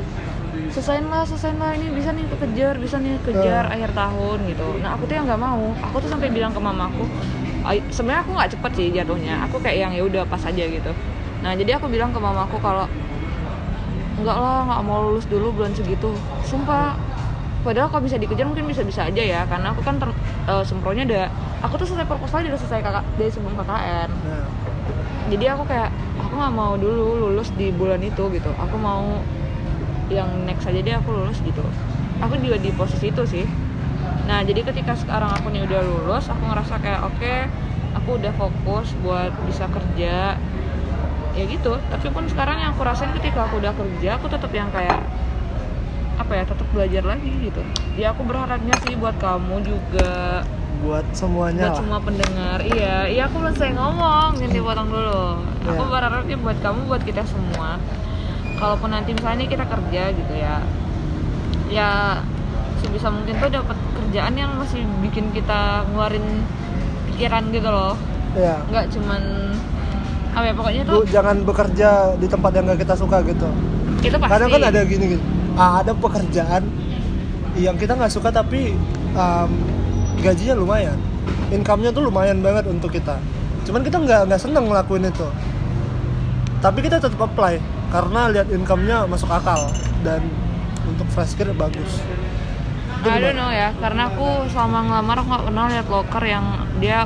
selesaiin 0.73 1.07
lah 1.07 1.23
selesaiin 1.23 1.59
lah 1.61 1.71
ini 1.73 1.93
bisa 1.93 2.11
nih 2.11 2.25
kekejar 2.27 2.75
bisa 2.77 2.97
nih 2.99 3.15
kejar 3.23 3.65
Eh. 3.69 3.75
akhir 3.79 3.91
tahun 3.93 4.39
gitu. 4.49 4.69
Nah 4.81 4.97
aku 4.97 5.05
tuh 5.05 5.15
yang 5.15 5.27
nggak 5.29 5.39
mau. 5.39 5.77
Aku 5.83 5.97
tuh 5.99 6.09
sampai 6.09 6.29
bilang 6.29 6.51
ke 6.51 6.59
mamaku 6.59 7.05
"Ay- 7.63 7.85
sebenarnya 7.89 8.23
aku 8.25 8.33
nggak 8.33 8.51
cepet 8.57 8.73
sih 8.75 8.87
jatuhnya. 8.93 9.35
Aku 9.47 9.57
kayak 9.61 9.77
yang 9.79 9.93
ya 9.93 10.03
udah 10.03 10.23
pas 10.25 10.41
aja 10.41 10.65
gitu. 10.65 10.91
Nah 11.45 11.53
jadi 11.53 11.77
aku 11.77 11.87
bilang 11.89 12.11
ke 12.11 12.21
mamaku 12.21 12.57
kalau 12.59 12.89
enggak 14.15 14.37
lah 14.39 14.63
nggak 14.65 14.83
mau 14.83 14.99
lulus 15.05 15.27
dulu 15.27 15.53
bulan 15.53 15.73
segitu. 15.75 16.17
Sumpah 16.43 16.97
padahal 17.65 17.89
kalau 17.89 18.05
bisa 18.05 18.21
dikejar 18.21 18.45
mungkin 18.45 18.69
bisa 18.69 18.85
bisa 18.85 19.09
aja 19.09 19.23
ya 19.25 19.41
karena 19.49 19.73
aku 19.73 19.81
kan 19.81 19.97
ter, 19.97 20.13
eh, 20.53 20.65
sempronya 20.69 21.03
udah 21.09 21.25
aku 21.65 21.75
tuh 21.81 21.87
selesai 21.89 22.07
proposal 22.07 22.45
udah 22.45 22.61
selesai 22.61 22.81
kakak 22.85 23.05
dari 23.17 23.31
sebelum 23.33 23.57
KKN 23.57 24.11
Nah, 25.25 25.33
jadi 25.33 25.57
aku 25.57 25.65
kayak 25.65 25.89
aku 26.21 26.33
nggak 26.37 26.53
mau 26.53 26.77
dulu 26.77 27.17
lulus 27.17 27.49
di 27.57 27.73
bulan 27.73 27.97
itu 28.05 28.29
gitu. 28.29 28.51
Aku 28.61 28.77
mau 28.77 29.17
yang 30.13 30.29
next 30.45 30.69
aja 30.69 30.81
deh 30.85 30.95
aku 31.01 31.17
lulus 31.17 31.41
gitu. 31.41 31.65
Aku 32.21 32.37
juga 32.37 32.61
di 32.61 32.69
posisi 32.77 33.09
itu 33.09 33.25
sih. 33.25 33.45
Nah 34.29 34.45
jadi 34.45 34.61
ketika 34.65 34.93
sekarang 34.93 35.33
aku 35.33 35.49
nih 35.49 35.65
udah 35.65 35.81
lulus 35.81 36.29
aku 36.29 36.45
ngerasa 36.45 36.75
kayak 36.81 37.01
oke 37.09 37.35
aku 37.97 38.09
udah 38.21 38.33
fokus 38.37 38.93
buat 39.01 39.33
bisa 39.49 39.65
kerja. 39.73 40.37
Ya 41.35 41.45
gitu. 41.49 41.73
Tapi 41.91 42.07
pun 42.13 42.29
sekarang 42.29 42.61
yang 42.61 42.77
aku 42.77 42.85
rasain 42.85 43.11
ketika 43.17 43.49
aku 43.49 43.59
udah 43.65 43.73
kerja 43.73 44.21
aku 44.21 44.29
tetap 44.29 44.53
yang 44.53 44.69
kayak 44.71 45.01
apa 46.15 46.33
ya 46.39 46.45
tetap 46.47 46.67
belajar 46.71 47.03
lagi 47.03 47.31
gitu. 47.43 47.63
Ya 47.99 48.15
aku 48.15 48.23
berharapnya 48.27 48.75
sih 48.87 48.95
buat 48.95 49.17
kamu 49.19 49.67
juga. 49.67 50.43
Buat 50.85 51.07
semuanya 51.17 51.71
buat 51.71 51.75
lah. 51.75 51.81
semua 51.81 51.99
pendengar. 52.03 52.59
Iya 52.63 52.97
iya 53.11 53.23
aku 53.27 53.37
belum 53.43 53.55
selesai 53.57 53.75
ngomong. 53.75 54.31
Nanti 54.39 54.59
potong 54.63 54.89
dulu. 54.91 55.25
Aku 55.65 55.83
Iya. 55.83 55.91
berharapnya 55.91 56.37
buat 56.39 56.59
kamu 56.63 56.81
buat 56.87 57.03
kita 57.03 57.23
semua. 57.27 57.81
Kalaupun 58.55 58.91
nanti 58.95 59.11
misalnya 59.17 59.47
kita 59.51 59.65
kerja 59.67 60.03
gitu 60.15 60.35
ya. 60.35 60.57
Ya 61.73 61.91
sebisa 62.79 63.11
mungkin 63.11 63.35
tuh 63.41 63.51
dapat 63.51 63.77
kerjaan 63.99 64.35
yang 64.39 64.55
masih 64.61 64.87
bikin 65.03 65.35
kita 65.35 65.83
ngeluarin 65.91 66.45
pikiran 67.11 67.43
gitu 67.51 67.69
loh. 67.71 67.95
Ya 68.39 68.63
nggak 68.71 68.87
cuman 68.95 69.23
apa 70.35 70.51
ya 70.51 70.55
pokoknya 70.59 70.83
Bu, 70.83 70.91
tuh 70.91 71.07
jangan 71.15 71.37
bekerja 71.47 72.19
di 72.19 72.27
tempat 72.27 72.51
yang 72.59 72.67
gak 72.67 72.83
kita 72.83 72.95
suka 72.99 73.23
gitu. 73.23 73.47
Itu 74.03 74.19
pasti 74.19 74.35
kadang 74.35 74.51
kan 74.51 74.63
ada 74.67 74.83
gini 74.83 75.15
gitu 75.15 75.23
ada 75.55 75.93
pekerjaan 75.95 76.67
yang 77.55 77.79
kita 77.79 77.95
nggak 77.95 78.11
suka 78.11 78.35
tapi 78.35 78.75
um, 79.15 79.51
gajinya 80.19 80.59
lumayan. 80.59 80.99
Income-nya 81.55 81.95
tuh 81.95 82.11
lumayan 82.11 82.43
banget 82.43 82.67
untuk 82.67 82.91
kita. 82.91 83.21
Cuman 83.63 83.87
kita 83.87 84.03
nggak 84.03 84.21
nggak 84.27 84.41
seneng 84.43 84.67
ngelakuin 84.67 85.07
itu. 85.07 85.29
Tapi 86.59 86.79
kita 86.83 86.99
tetap 86.99 87.21
apply 87.21 87.61
karena 87.95 88.33
lihat 88.33 88.49
income-nya 88.51 89.07
masuk 89.07 89.31
akal 89.31 89.71
dan 90.03 90.25
untuk 90.89 91.07
fresh 91.13 91.39
grade 91.39 91.55
bagus. 91.55 92.03
I 93.05 93.21
don't 93.21 93.37
know 93.37 93.53
ya, 93.53 93.77
karena 93.77 94.09
aku 94.09 94.49
selama 94.49 94.89
ngelamar 94.89 95.19
nggak 95.29 95.43
pernah 95.45 95.65
lihat 95.69 95.87
loker 95.93 96.25
yang 96.25 96.45
dia 96.81 97.05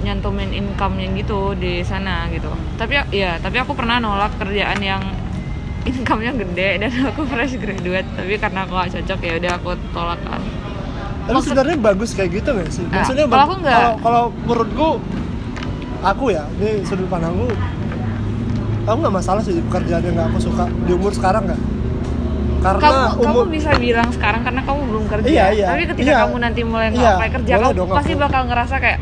nyantumin 0.00 0.48
income-nya 0.48 1.12
gitu 1.12 1.52
di 1.52 1.84
sana 1.84 2.24
gitu. 2.32 2.48
Tapi 2.80 2.92
ya- 2.96 3.08
ya, 3.12 3.32
tapi 3.36 3.60
aku 3.60 3.76
pernah 3.76 4.00
nolak 4.00 4.32
kerjaan 4.40 4.80
yang 4.80 5.02
income-nya 5.86 6.32
gede 6.36 6.70
dan 6.78 6.90
aku 7.06 7.22
fresh 7.24 7.54
graduate. 7.56 8.08
Tapi 8.12 8.34
karena 8.36 8.60
aku 8.62 8.72
gak 8.74 8.90
cocok 8.92 9.18
ya 9.20 9.32
udah 9.36 9.52
aku 9.54 9.68
tolak 9.90 10.20
kan. 10.20 10.42
Tapi 11.22 11.32
Maksud- 11.32 11.46
sebenarnya 11.48 11.76
bagus 11.80 12.10
kayak 12.12 12.30
gitu 12.32 12.48
nggak 12.52 12.68
sih? 12.68 12.84
Nah, 12.84 12.92
Maksudnya 12.96 13.24
kalau 13.24 13.32
bag- 13.32 13.44
aku 13.44 13.54
nggak. 13.58 13.74
kalau 13.74 13.92
kalau 13.98 14.22
menurutku 14.44 14.88
aku 16.00 16.24
ya, 16.28 16.44
ini 16.56 16.70
sudut 16.82 17.06
pandangku 17.06 17.50
aku 18.84 18.96
nggak 18.96 19.14
masalah 19.16 19.42
sih 19.42 19.58
pekerjaan 19.60 19.98
yang 20.00 20.14
nggak 20.14 20.28
aku 20.28 20.38
suka 20.40 20.64
di 20.80 20.92
umur 20.92 21.10
sekarang 21.10 21.42
nggak 21.44 21.58
karena 22.56 22.78
Kamu 22.80 23.18
umur 23.20 23.42
kamu 23.42 23.52
bisa 23.52 23.70
bilang 23.76 24.08
sekarang 24.08 24.40
karena 24.40 24.60
kamu 24.60 24.80
belum 24.86 25.04
kerja. 25.08 25.26
Iya, 25.28 25.44
iya. 25.52 25.66
Tapi 25.68 25.82
ketika 25.88 26.06
Iya. 26.08 26.18
kamu 26.24 26.36
nanti 26.40 26.60
mulai 26.62 26.88
Iya, 26.88 27.10
apply 27.12 27.30
kerja, 27.32 27.52
kamu 27.56 27.74
dong 27.74 27.88
pasti 27.92 28.12
aku. 28.12 28.22
bakal 28.22 28.42
ngerasa 28.44 28.74
kayak 28.76 28.98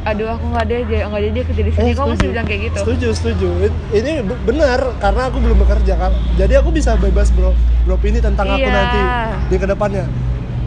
aduh 0.00 0.32
aku 0.32 0.44
nggak 0.48 0.64
ada 0.64 0.76
dia 0.80 1.00
nggak 1.04 1.20
jadi 1.20 1.32
dia 1.32 1.44
kerja 1.44 1.62
di 1.62 1.70
sini. 1.70 1.82
Eh, 1.82 1.92
setuju. 1.92 2.10
masih 2.10 2.28
bilang 2.30 2.46
kayak 2.48 2.60
gitu. 2.64 2.78
Setuju, 2.80 3.08
setuju. 3.12 3.48
Ini 3.92 4.12
be- 4.24 4.40
benar 4.44 4.80
karena 4.96 5.22
aku 5.28 5.36
belum 5.38 5.58
bekerja 5.60 5.94
kan. 5.94 6.12
Jadi 6.34 6.52
aku 6.56 6.68
bisa 6.70 6.96
bebas 6.96 7.28
bro, 7.30 7.52
bro 7.84 7.96
ini 8.02 8.18
tentang 8.18 8.48
aku 8.48 8.58
Iya. 8.58 8.72
nanti 8.72 9.00
di 9.46 9.56
ke 9.56 9.66
depannya. 9.68 10.04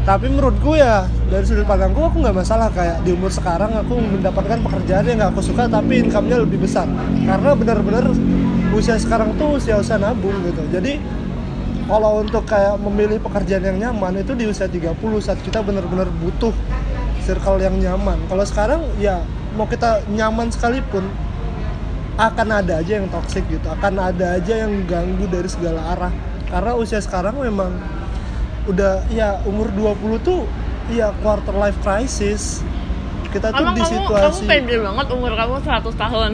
Tapi 0.04 0.26
menurutku 0.28 0.76
ya 0.76 1.08
dari 1.28 1.48
sudut 1.48 1.64
pandangku 1.64 2.04
aku 2.04 2.20
nggak 2.20 2.36
masalah 2.36 2.68
kayak 2.70 3.02
di 3.02 3.16
umur 3.16 3.32
sekarang 3.32 3.72
aku 3.72 3.96
mendapatkan 3.98 4.60
pekerjaan 4.60 5.08
yang 5.08 5.18
nggak 5.18 5.32
aku 5.32 5.42
suka 5.42 5.66
tapi 5.66 6.04
income-nya 6.04 6.38
lebih 6.38 6.60
besar. 6.60 6.86
Karena 7.24 7.56
benar-benar 7.56 8.12
usia 8.72 9.00
sekarang 9.00 9.34
tuh 9.34 9.58
usia-usia 9.58 9.96
nabung 9.96 10.36
gitu. 10.44 10.62
Jadi 10.70 11.00
kalau 11.84 12.20
untuk 12.20 12.44
kayak 12.44 12.80
memilih 12.80 13.18
pekerjaan 13.18 13.64
yang 13.64 13.78
nyaman 13.80 14.20
itu 14.20 14.36
di 14.36 14.46
usia 14.46 14.68
30 14.68 14.94
saat 15.20 15.40
kita 15.40 15.60
benar-benar 15.60 16.08
butuh 16.12 16.52
circle 17.24 17.58
yang 17.64 17.76
nyaman. 17.80 18.20
Kalau 18.28 18.44
sekarang 18.44 18.82
ya 19.00 19.24
mau 19.56 19.66
kita 19.66 20.04
nyaman 20.12 20.52
sekalipun 20.52 21.08
akan 22.20 22.48
ada 22.62 22.84
aja 22.84 23.02
yang 23.02 23.10
toxic 23.10 23.42
gitu, 23.50 23.66
akan 23.66 24.14
ada 24.14 24.38
aja 24.38 24.54
yang 24.68 24.86
ganggu 24.86 25.26
dari 25.32 25.50
segala 25.50 25.98
arah. 25.98 26.14
Karena 26.52 26.78
usia 26.78 27.02
sekarang 27.02 27.42
memang 27.42 27.74
udah 28.70 29.04
ya 29.10 29.42
umur 29.50 29.68
20 29.74 30.22
tuh 30.22 30.46
ya 30.94 31.10
quarter 31.26 31.56
life 31.58 31.80
crisis. 31.82 32.62
Kita 33.34 33.50
tuh 33.50 33.66
Emang 33.66 33.74
di 33.74 33.82
kamu 33.82 33.90
kamu 33.90 34.06
situasi 34.06 34.44
pede 34.46 34.76
banget 34.78 35.08
umur 35.10 35.32
kamu 35.34 35.54
100 35.66 35.90
tahun. 35.98 36.32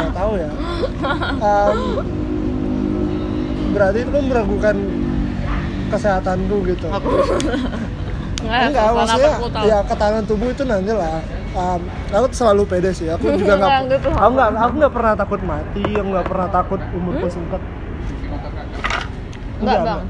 nggak 0.00 0.14
tahu 0.16 0.32
ya. 0.40 0.50
Em, 1.50 1.80
berarti 3.76 3.98
itu 4.00 4.10
kan 4.10 4.24
meragukan 4.24 4.76
kesehatanku 5.92 6.56
gitu. 6.72 6.88
Aku 6.88 7.10
Nggak, 8.40 8.60
enggak 8.72 8.86
maksudnya 8.96 9.30
40 9.36 9.54
tahun. 9.54 9.64
ya 9.68 9.78
ketahanan 9.84 10.24
tubuh 10.24 10.48
itu 10.48 10.62
nanti 10.64 10.92
lah 10.96 11.20
um, 11.52 11.80
aku 12.08 12.26
selalu 12.32 12.62
pede 12.64 12.90
sih 12.96 13.08
aku 13.12 13.24
juga 13.40 13.52
nggak 13.60 13.70
Enggak, 13.70 14.00
gitu. 14.00 14.08
aku 14.16 14.30
nggak 14.32 14.48
aku 14.56 14.72
nggak 14.80 14.94
pernah 14.96 15.12
takut 15.12 15.40
mati 15.44 15.84
aku 15.84 16.08
nggak 16.08 16.26
pernah 16.26 16.48
takut 16.48 16.80
umurku 16.96 17.26
singkat 17.28 17.62
Enggak, 19.60 19.76
Enggak, 19.76 19.80
Bang. 19.84 20.02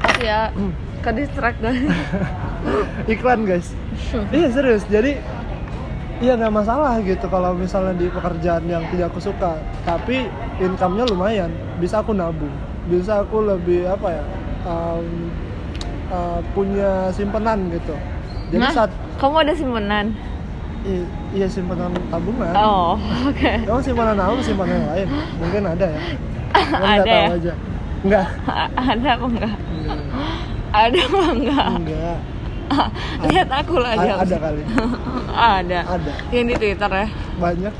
Kasih 0.00 0.24
ya. 0.24 0.40
Hmm. 0.56 0.72
Ke 1.04 1.10
distract 1.12 1.58
guys. 1.60 1.84
iklan 3.12 3.44
guys 3.44 3.68
iya 4.36 4.48
serius 4.48 4.84
jadi 4.88 5.20
iya 6.22 6.32
nggak 6.38 6.54
masalah 6.54 6.96
gitu 7.04 7.26
kalau 7.28 7.52
misalnya 7.52 7.92
di 7.98 8.06
pekerjaan 8.08 8.64
yang 8.64 8.84
tidak 8.88 9.12
aku 9.12 9.20
suka 9.20 9.60
tapi 9.84 10.30
income-nya 10.62 11.04
lumayan 11.10 11.50
bisa 11.76 12.00
aku 12.00 12.16
nabung 12.16 12.52
bisa 12.88 13.24
aku 13.24 13.44
lebih 13.44 13.88
apa 13.88 14.08
ya 14.20 14.24
um, 14.64 15.28
uh, 16.14 16.38
punya 16.54 17.10
simpenan 17.10 17.66
gitu 17.68 17.94
jadi 18.48 18.60
Nah, 18.60 18.70
saat 18.72 18.90
kamu 19.16 19.36
ada 19.40 19.52
simpenan? 19.52 20.06
i- 20.84 21.08
iya 21.32 21.46
simpenan 21.46 21.90
tabungan 22.06 22.54
Oh, 22.54 22.94
oke. 23.24 23.52
Emang 23.58 23.80
simpanan 23.80 24.14
apa 24.14 24.38
simpanan 24.38 24.74
yang 24.76 24.88
lain? 24.88 25.08
Mungkin 25.36 25.62
ada 25.66 25.86
ya. 25.88 26.00
Nggak 26.70 26.86
Ada 26.86 27.02
tahu 27.02 27.10
ya? 27.10 27.26
aja. 27.34 27.52
Enggak. 28.04 28.26
ada 28.76 29.08
apa 29.10 29.26
enggak? 29.26 29.54
Ada 30.70 30.98
apa 31.00 31.18
enggak? 31.32 31.68
Enggak. 31.74 32.18
Lihat 33.26 33.48
aku 33.50 33.74
lah 33.76 33.90
A- 33.90 33.98
aja. 33.98 34.12
ada 34.20 34.36
kali. 34.38 34.62
ada. 35.56 35.78
Ada. 35.88 36.12
Yang 36.30 36.44
di 36.44 36.54
Twitter 36.54 36.90
ya. 36.92 37.06
Banyak. 37.34 37.74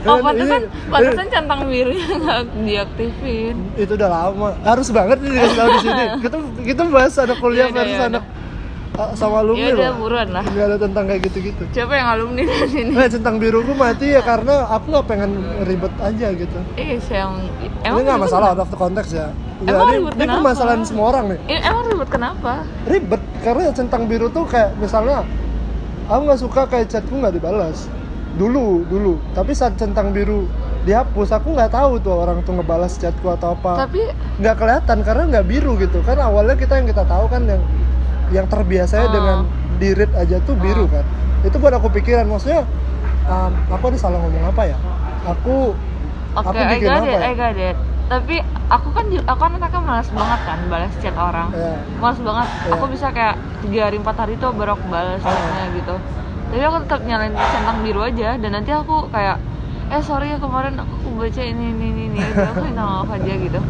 Oh, 0.00 0.16
Kan 0.16 0.22
pantesan, 0.24 0.60
ini- 0.60 0.70
pantesan 0.88 1.26
centang 1.28 1.60
birunya 1.64 2.06
nggak 2.10 2.40
diaktifin. 2.60 3.56
itu 3.74 3.92
udah 3.92 4.08
lama. 4.08 4.48
Harus 4.60 4.88
banget 4.88 5.18
nih 5.18 5.30
dikasih 5.30 5.56
tahu 5.56 5.68
di 5.68 5.80
sini. 5.80 6.04
Kita 6.24 6.36
kita 6.62 6.82
bahas 6.88 7.14
anak 7.16 7.38
kuliah 7.38 7.58
Yaudah, 7.64 7.76
versus 7.76 7.94
yaudah. 7.94 8.08
anak 8.10 8.24
uh, 8.92 9.10
sama 9.14 9.36
alumni 9.40 9.62
Ya 9.62 9.72
udah 9.72 9.86
loh. 9.86 9.96
buruan 9.98 10.28
lah. 10.30 10.42
Enggak 10.42 10.66
ada 10.66 10.76
tentang 10.78 11.04
kayak 11.06 11.20
gitu-gitu. 11.22 11.62
Siapa 11.70 11.92
yang 11.92 12.08
alumni 12.10 12.42
di 12.42 12.56
sini? 12.66 12.90
Nah, 12.90 13.06
centang 13.06 13.36
biruku 13.36 13.72
mati 13.72 14.06
ya 14.08 14.20
karena 14.20 14.54
aku 14.68 14.86
nggak 14.88 15.06
pengen 15.06 15.30
ribet 15.62 15.94
aja 15.98 16.26
gitu. 16.32 16.58
Ih, 16.74 16.98
yang 17.08 17.32
ini 17.60 18.00
nggak 18.02 18.20
masalah 18.20 18.46
out 18.50 18.60
of 18.60 18.68
the 18.68 18.78
context 18.78 19.12
ya. 19.12 19.28
Ya, 19.60 19.70
Emang 19.70 19.86
ini, 19.86 19.96
ribet 19.98 20.12
ini 20.12 20.22
kenapa? 20.22 20.36
permasalahan 20.40 20.82
semua 20.82 21.06
orang 21.10 21.24
nih. 21.28 21.38
Eh, 21.46 21.60
emang 21.62 21.84
ribet 21.86 22.08
kenapa? 22.08 22.52
ribet 22.84 23.22
karena 23.40 23.62
centang 23.70 24.02
biru 24.04 24.26
tuh 24.28 24.44
kayak 24.44 24.72
misalnya 24.76 25.20
aku 26.06 26.20
nggak 26.22 26.40
suka 26.40 26.60
kayak 26.66 26.88
chatku 26.88 27.14
nggak 27.14 27.32
dibalas 27.32 27.84
dulu 28.30 28.86
dulu 28.86 29.18
tapi 29.32 29.50
saat 29.52 29.74
centang 29.74 30.14
biru 30.14 30.46
dihapus 30.80 31.28
aku 31.30 31.52
nggak 31.52 31.70
tahu 31.70 31.98
tuh 31.98 32.14
orang 32.14 32.40
tuh 32.40 32.56
ngebalas 32.56 32.96
chatku 32.96 33.28
atau 33.28 33.52
apa 33.52 33.84
Tapi 33.84 34.00
nggak 34.38 34.56
kelihatan 34.56 34.98
karena 35.02 35.22
nggak 35.28 35.46
biru 35.46 35.76
gitu 35.76 36.00
kan 36.00 36.16
awalnya 36.16 36.56
kita 36.56 36.78
yang 36.78 36.88
kita 36.88 37.04
tahu 37.04 37.26
kan 37.26 37.42
yang 37.44 37.62
yang 38.30 38.46
terbiasa 38.46 38.96
Oh. 39.00 39.10
dengan 39.10 39.38
di 39.76 39.92
read 39.92 40.12
aja 40.14 40.38
tuh 40.40 40.54
biru 40.54 40.86
Oh. 40.86 40.88
kan 40.88 41.04
itu 41.42 41.56
buat 41.56 41.74
aku 41.74 41.90
pikiran 41.90 42.24
maksudnya 42.24 42.64
um, 43.26 43.52
aku 43.68 43.90
ada 43.90 43.98
salah 43.98 44.18
ngomong 44.18 44.44
apa 44.46 44.62
ya 44.66 44.76
aku 45.26 45.74
Oke, 46.30 46.46
aku 46.46 46.58
I 46.62 46.66
bikin 46.78 46.86
got 46.86 46.94
apa 46.96 47.04
it, 47.04 47.10
ya 47.10 47.20
I 47.20 47.34
got 47.34 47.58
it. 47.58 47.76
Tapi 48.06 48.36
aku 48.70 48.88
kan 48.90 49.04
aku 49.10 49.40
kan 49.40 49.52
anaknya 49.52 49.82
malas 49.82 50.08
banget 50.10 50.40
kan 50.42 50.58
balas 50.66 50.92
chat 50.98 51.14
orang. 51.14 51.50
Ya. 51.50 51.74
Malas 51.98 52.18
banget. 52.18 52.46
Iya. 52.46 52.70
Aku 52.70 52.84
bisa 52.86 53.06
kayak 53.10 53.34
tiga 53.62 53.80
hari 53.86 53.96
empat 53.98 54.14
hari 54.14 54.34
tuh 54.34 54.54
baru 54.54 54.78
aku 54.78 54.86
balas 54.86 55.18
Ah. 55.22 55.26
chatnya 55.26 55.64
gitu. 55.74 55.94
Tapi 56.50 56.62
aku 56.66 56.76
tetap 56.82 57.00
nyalain 57.06 57.30
centang 57.32 57.78
biru 57.86 58.02
aja 58.02 58.34
dan 58.34 58.50
nanti 58.50 58.74
aku 58.74 59.06
kayak 59.08 59.38
eh 59.90 60.02
sorry 60.02 60.34
ya 60.34 60.38
kemarin 60.38 60.78
aku 60.78 61.14
baca 61.14 61.42
ini 61.42 61.74
ini 61.74 61.86
ini, 61.94 62.02
ini. 62.10 62.18
Udah, 62.18 62.50
aku 62.54 62.62
minta 62.66 62.82
maaf 62.82 63.10
aja 63.10 63.32
gitu. 63.38 63.60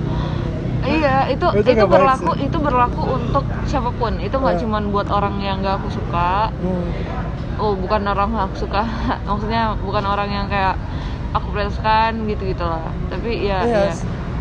Iya, 0.81 1.29
itu 1.29 1.45
Itu 1.61 1.71
itu, 1.77 1.85
berlaku 1.85 2.33
itu 2.41 2.57
berlaku 2.57 3.03
untuk 3.05 3.45
siapa 3.69 3.93
pun. 3.93 4.17
Itu 4.17 4.41
nggak 4.41 4.57
Iya. 4.57 4.63
cuman 4.65 4.83
buat 4.93 5.09
orang 5.13 5.37
yang 5.45 5.61
nggak 5.61 5.77
aku 5.81 5.93
suka. 5.93 6.49
Hmm. 6.57 6.89
Oh, 7.61 7.77
bukan 7.77 8.01
orang 8.09 8.33
yang 8.33 8.49
aku 8.49 8.65
suka. 8.65 8.81
Maksudnya 9.29 9.77
bukan 9.85 10.05
orang 10.09 10.29
yang 10.33 10.47
kayak 10.49 10.81
aku 11.37 11.53
prioritaskan 11.53 12.25
gitu 12.33 12.49
gitu 12.49 12.65
lah. 12.65 12.89
Tapi 13.13 13.45
ya, 13.45 13.61
Iya, 13.61 13.81
ya. 13.93 13.95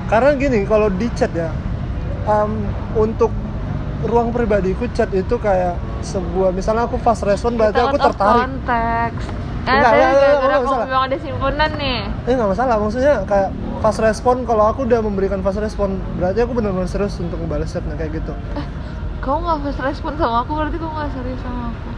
Karena 0.07 0.31
gini, 0.39 0.59
kalau 0.63 0.87
di 0.87 1.11
chat 1.11 1.29
ya, 1.35 1.51
um, 2.23 2.55
untuk 2.95 3.35
ruang 4.07 4.31
pribadiku 4.31 4.87
chat 4.95 5.11
itu 5.11 5.35
kayak 5.35 5.75
sebuah, 6.01 6.49
misalnya 6.51 6.83
aku 6.85 6.97
fast 6.97 7.21
respon 7.21 7.55
berarti 7.55 7.79
aku 7.79 7.97
tertarik. 7.97 8.41
konteks. 8.47 9.23
Eh, 9.59 9.69
Enggak, 9.69 9.91
saya 9.91 10.01
enggak, 10.01 10.15
enggak, 10.15 10.39
enggak, 10.39 10.61
salah. 10.65 10.87
bilang 10.87 11.03
ada 11.05 11.17
simpenan 11.19 11.71
nih. 11.77 11.99
Eh 12.25 12.33
nggak 12.33 12.49
masalah, 12.49 12.75
maksudnya 12.79 13.15
kayak 13.23 13.49
fast 13.79 13.99
respon 13.99 14.35
kalau 14.43 14.65
aku 14.65 14.79
udah 14.83 14.99
memberikan 14.99 15.39
fast 15.39 15.59
respon 15.59 15.89
berarti 16.17 16.39
aku 16.41 16.51
benar-benar 16.57 16.89
serius 16.89 17.19
untuk 17.19 17.37
ngebales 17.37 17.69
chatnya 17.69 17.93
kayak 17.93 18.17
gitu. 18.17 18.33
Kamu 19.19 19.37
nggak 19.39 19.59
fast 19.67 19.81
respon 19.83 20.11
sama 20.15 20.41
aku 20.41 20.51
berarti 20.55 20.77
kamu 20.79 20.89
nggak 20.89 21.11
serius 21.13 21.39
sama 21.43 21.69
aku. 21.69 21.89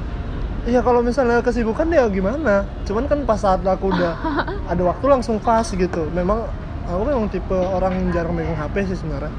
Iya 0.61 0.79
kalau 0.83 1.01
misalnya 1.01 1.41
kesibukan 1.41 1.87
ya 1.89 2.05
gimana? 2.05 2.55
Cuman 2.83 3.05
kan 3.07 3.19
pas 3.23 3.39
saat 3.39 3.61
aku 3.61 3.89
udah 3.89 4.13
ada 4.71 4.81
waktu 4.83 5.05
langsung 5.07 5.37
fast 5.39 5.73
gitu. 5.73 6.05
Memang 6.11 6.43
aku 6.85 7.01
memang 7.07 7.29
tipe 7.29 7.55
orang 7.55 7.93
yang 7.93 8.07
jarang 8.11 8.33
megang 8.35 8.57
HP 8.57 8.89
sih 8.89 8.97
sebenarnya. 8.99 9.31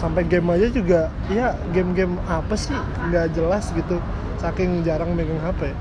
Sampai 0.00 0.24
game 0.24 0.48
aja 0.48 0.72
juga, 0.72 1.00
ya 1.28 1.52
game-game 1.76 2.16
apa 2.24 2.56
sih 2.56 2.72
nggak 3.12 3.36
jelas 3.36 3.68
gitu. 3.70 4.00
Saking 4.40 4.80
jarang 4.80 5.12
megang 5.12 5.36
HP. 5.44 5.76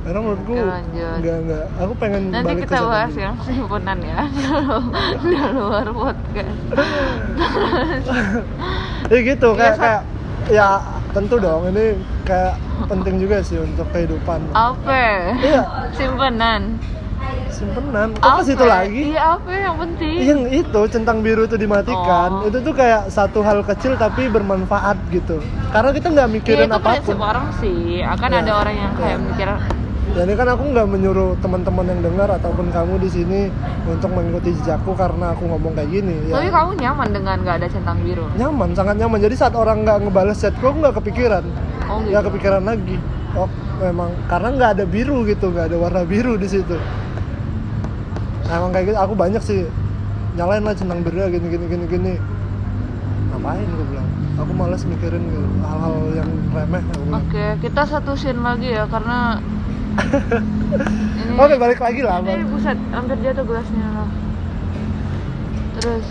Karena 0.00 0.20
menurutku 0.20 0.52
Oke, 0.52 0.64
lanjut. 0.64 1.16
nggak 1.20 1.38
nggak. 1.44 1.64
Aku 1.80 1.92
pengen 1.96 2.22
Nanti 2.28 2.44
balik 2.44 2.62
kita 2.64 2.76
ke 2.76 2.84
bahas 2.84 3.14
yang 3.16 3.36
simpenan 3.40 3.98
ya 4.00 4.20
di 5.24 5.36
luar 5.56 5.88
podcast. 5.88 6.60
Ya 9.10 9.18
gitu 9.26 9.48
kayak 9.58 9.74
Sa- 9.74 9.82
kayak 9.82 10.02
ya 10.54 10.68
tentu 11.10 11.34
dong 11.42 11.66
ini 11.74 11.98
kayak 12.22 12.54
penting 12.86 13.18
juga 13.18 13.42
sih 13.42 13.58
untuk 13.58 13.90
kehidupan. 13.90 14.38
Apa? 14.54 15.34
Iya, 15.34 15.62
Simpenan. 15.98 16.78
Simpenan. 17.50 18.08
Kok 18.14 18.32
ke 18.38 18.42
situ 18.44 18.64
lagi? 18.64 19.02
Iya 19.10 19.36
apa 19.36 19.50
yang 19.50 19.76
penting? 19.76 20.16
yang 20.20 20.40
itu 20.46 20.80
centang 20.86 21.18
biru 21.20 21.44
itu 21.44 21.56
dimatikan 21.56 22.30
Oh. 22.40 22.46
itu 22.46 22.58
tuh 22.58 22.72
kayak 22.72 23.08
satu 23.08 23.40
hal 23.40 23.60
kecil 23.62 23.94
tapi 23.94 24.26
bermanfaat 24.26 24.96
gitu 25.08 25.42
karena 25.68 25.90
kita 25.90 26.06
nggak 26.08 26.26
Ya 26.26 26.32
mikirin 26.32 26.66
itu 26.66 26.76
apa 26.76 26.90
pun 27.00 27.18
orang 27.18 27.46
sih. 27.56 28.00
Akan 28.00 28.30
Ya. 28.30 28.40
ada 28.40 28.52
orang 28.56 28.74
yang 28.74 28.92
kayak 28.94 29.16
Ya. 29.16 29.22
mikir 29.22 29.48
Jadi 30.10 30.32
kan 30.34 30.48
aku 30.48 30.74
nggak 30.74 30.88
menyuruh 30.90 31.38
teman-teman 31.38 31.86
yang 31.86 32.00
dengar 32.02 32.26
ataupun 32.32 32.74
kamu 32.74 32.98
di 32.98 33.06
sini 33.08 33.40
untuk 33.86 34.10
mengikuti 34.10 34.50
jejakku 34.52 34.98
karena 34.98 35.30
aku 35.30 35.46
ngomong 35.46 35.70
kayak 35.70 35.86
gini. 35.88 36.26
Ya, 36.26 36.34
Tapi 36.34 36.50
kamu 36.50 36.70
nyaman 36.82 37.08
dengan 37.14 37.36
nggak 37.40 37.56
ada 37.62 37.68
centang 37.70 37.98
biru? 38.02 38.26
nyaman, 38.34 38.74
sangat 38.74 38.98
nyaman. 38.98 39.22
Jadi 39.22 39.34
saat 39.38 39.54
orang 39.54 39.86
nggak 39.86 40.02
ngebales 40.02 40.42
chatku, 40.42 40.66
aku 40.66 40.82
nggak 40.82 40.96
kepikiran. 40.98 41.44
Oh 41.86 42.02
gitu. 42.02 42.10
Nggak 42.10 42.22
kepikiran 42.26 42.62
lagi. 42.66 42.96
Oh, 43.38 43.46
memang 43.78 44.10
karena 44.26 44.48
nggak 44.50 44.70
ada 44.74 44.84
biru 44.84 45.22
gitu, 45.22 45.46
nggak 45.46 45.70
ada 45.70 45.76
warna 45.78 46.02
biru 46.02 46.34
di 46.34 46.48
situ. 46.50 46.74
Emang 48.50 48.70
kayak 48.70 48.84
gitu. 48.86 48.98
Aku 48.98 49.14
banyak 49.14 49.40
sih 49.40 49.60
nyalain 50.34 50.62
lah 50.62 50.74
centang 50.74 51.00
biru 51.00 51.26
gini 51.28 51.46
gini 51.48 51.64
gini 51.66 51.84
gini. 51.86 52.14
Ngapain 53.30 53.62
gue 53.64 53.86
bilang? 53.86 54.08
Aku 54.36 54.52
malas 54.52 54.82
mikirin 54.82 55.20
gitu, 55.22 55.44
hal-hal 55.60 55.96
yang 56.14 56.30
remeh. 56.50 56.82
Oke, 57.12 57.44
kita 57.60 57.82
satu 57.84 58.16
scene 58.16 58.40
lagi 58.40 58.72
ya 58.72 58.88
karena 58.88 59.36
ini 61.20 61.36
Oke, 61.36 61.54
balik 61.54 61.76
lagi 61.78 62.00
lah. 62.00 62.24
ini 62.24 62.42
buset 62.44 62.78
hampir 62.90 63.20
jatuh 63.20 63.44
gelasnya 63.44 63.86
loh. 63.92 64.08
Terus 65.76 66.06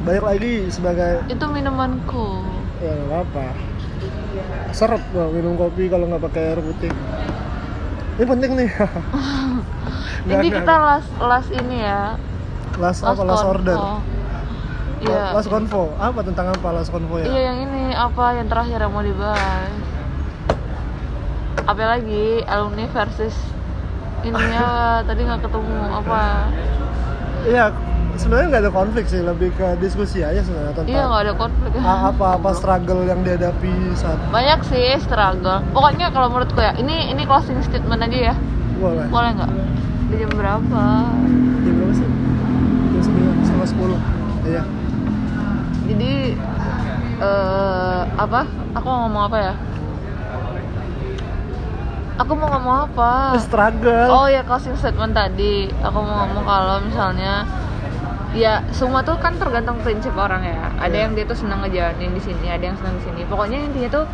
Balik 0.00 0.24
lagi 0.24 0.52
sebagai 0.68 1.24
itu 1.26 1.44
minumanku. 1.46 2.40
ya 2.80 2.96
apa 3.12 3.52
seret 4.72 5.04
loh 5.12 5.28
minum 5.28 5.52
kopi 5.54 5.92
kalau 5.92 6.08
nggak 6.08 6.24
pakai 6.24 6.42
air 6.48 6.60
putih 6.64 6.88
ini 8.16 8.24
penting 8.24 8.50
nih 8.56 8.70
Nggak. 10.22 10.42
kita 10.42 10.74
las 10.76 11.06
las 11.18 11.46
ini 11.50 11.78
ya. 11.78 12.02
last 12.76 13.00
apa 13.02 13.16
konvo. 13.16 13.36
order 13.46 13.78
Iya. 15.00 15.32
last 15.32 15.48
convo 15.48 15.96
apa 15.96 16.20
tentang 16.20 16.46
apa 16.50 16.68
last 16.70 16.88
convo 16.88 17.16
ya 17.16 17.24
Iya 17.26 17.40
yang 17.46 17.58
ini 17.62 17.82
apa 17.90 18.24
yang 18.34 18.46
terakhir 18.46 18.78
yang 18.78 18.90
mau 18.90 19.00
dibahas? 19.00 19.72
Apa 21.62 21.80
lagi 21.88 22.24
alumni 22.44 22.84
versus 22.86 23.36
ini 24.20 24.36
ya 24.50 24.68
tadi 25.08 25.20
nggak 25.22 25.40
ketemu 25.40 25.76
apa? 25.94 26.22
iya 27.42 27.72
sebenarnya 28.14 28.46
nggak 28.50 28.62
ada 28.62 28.72
konflik 28.74 29.04
sih 29.06 29.16
lebih 29.18 29.48
ke 29.50 29.64
diskusi 29.78 30.20
aja 30.20 30.36
sebenarnya 30.38 30.74
tentang 30.74 30.90
Iya 30.90 31.02
nggak 31.02 31.22
ada 31.22 31.34
konflik. 31.34 31.70
a- 31.74 32.02
apa 32.10 32.26
apa 32.36 32.50
struggle 32.52 33.00
yang 33.02 33.20
dihadapi 33.22 33.72
saat 33.94 34.20
Banyak 34.28 34.60
sih 34.62 34.92
struggle. 34.98 35.64
Pokoknya 35.70 36.08
kalau 36.10 36.28
menurutku 36.28 36.58
ya 36.58 36.76
ini 36.76 37.08
ini 37.08 37.24
closing 37.24 37.56
statement 37.62 38.00
aja 38.02 38.18
ya. 38.26 38.34
boleh 38.76 39.08
Boleh 39.08 39.30
nggak? 39.34 39.50
Di 40.10 40.16
jam 40.18 40.30
berapa? 40.30 40.84
jam 41.62 41.74
berapa 41.78 41.94
sih 41.94 42.08
jam 42.90 43.00
sembilan 43.00 43.34
setengah 43.40 43.68
sepuluh 43.68 43.98
iya 44.42 44.62
Jadi 45.90 46.12
eh 47.20 48.00
apa? 48.14 48.40
Aku 48.72 48.86
mau 48.86 49.00
ngomong 49.04 49.22
apa 49.26 49.38
ya? 49.42 49.54
Aku 52.16 52.32
mau 52.38 52.46
ngomong 52.48 52.76
apa? 52.86 53.34
struggle 53.38 54.06
Oh 54.06 54.30
ya 54.30 54.46
closing 54.46 54.78
statement 54.78 55.12
tadi 55.12 55.66
aku 55.82 55.98
mau 55.98 56.24
ngomong 56.24 56.44
kalau 56.46 56.76
misalnya 56.80 57.42
ya 58.30 58.62
semua 58.70 59.02
tuh 59.02 59.18
kan 59.18 59.34
tergantung 59.34 59.82
prinsip 59.82 60.14
orang 60.14 60.46
ya. 60.46 60.70
Ada 60.78 60.94
Iya. 60.94 61.02
yang 61.06 61.12
dia 61.18 61.24
tuh 61.26 61.34
senang 61.34 61.66
ngejalanin 61.66 62.14
di 62.14 62.22
sini, 62.22 62.46
ada 62.46 62.62
yang 62.62 62.78
senang 62.78 62.94
di 62.94 63.02
sini. 63.02 63.20
Pokoknya 63.26 63.58
intinya 63.58 63.90
tuh 63.90 64.04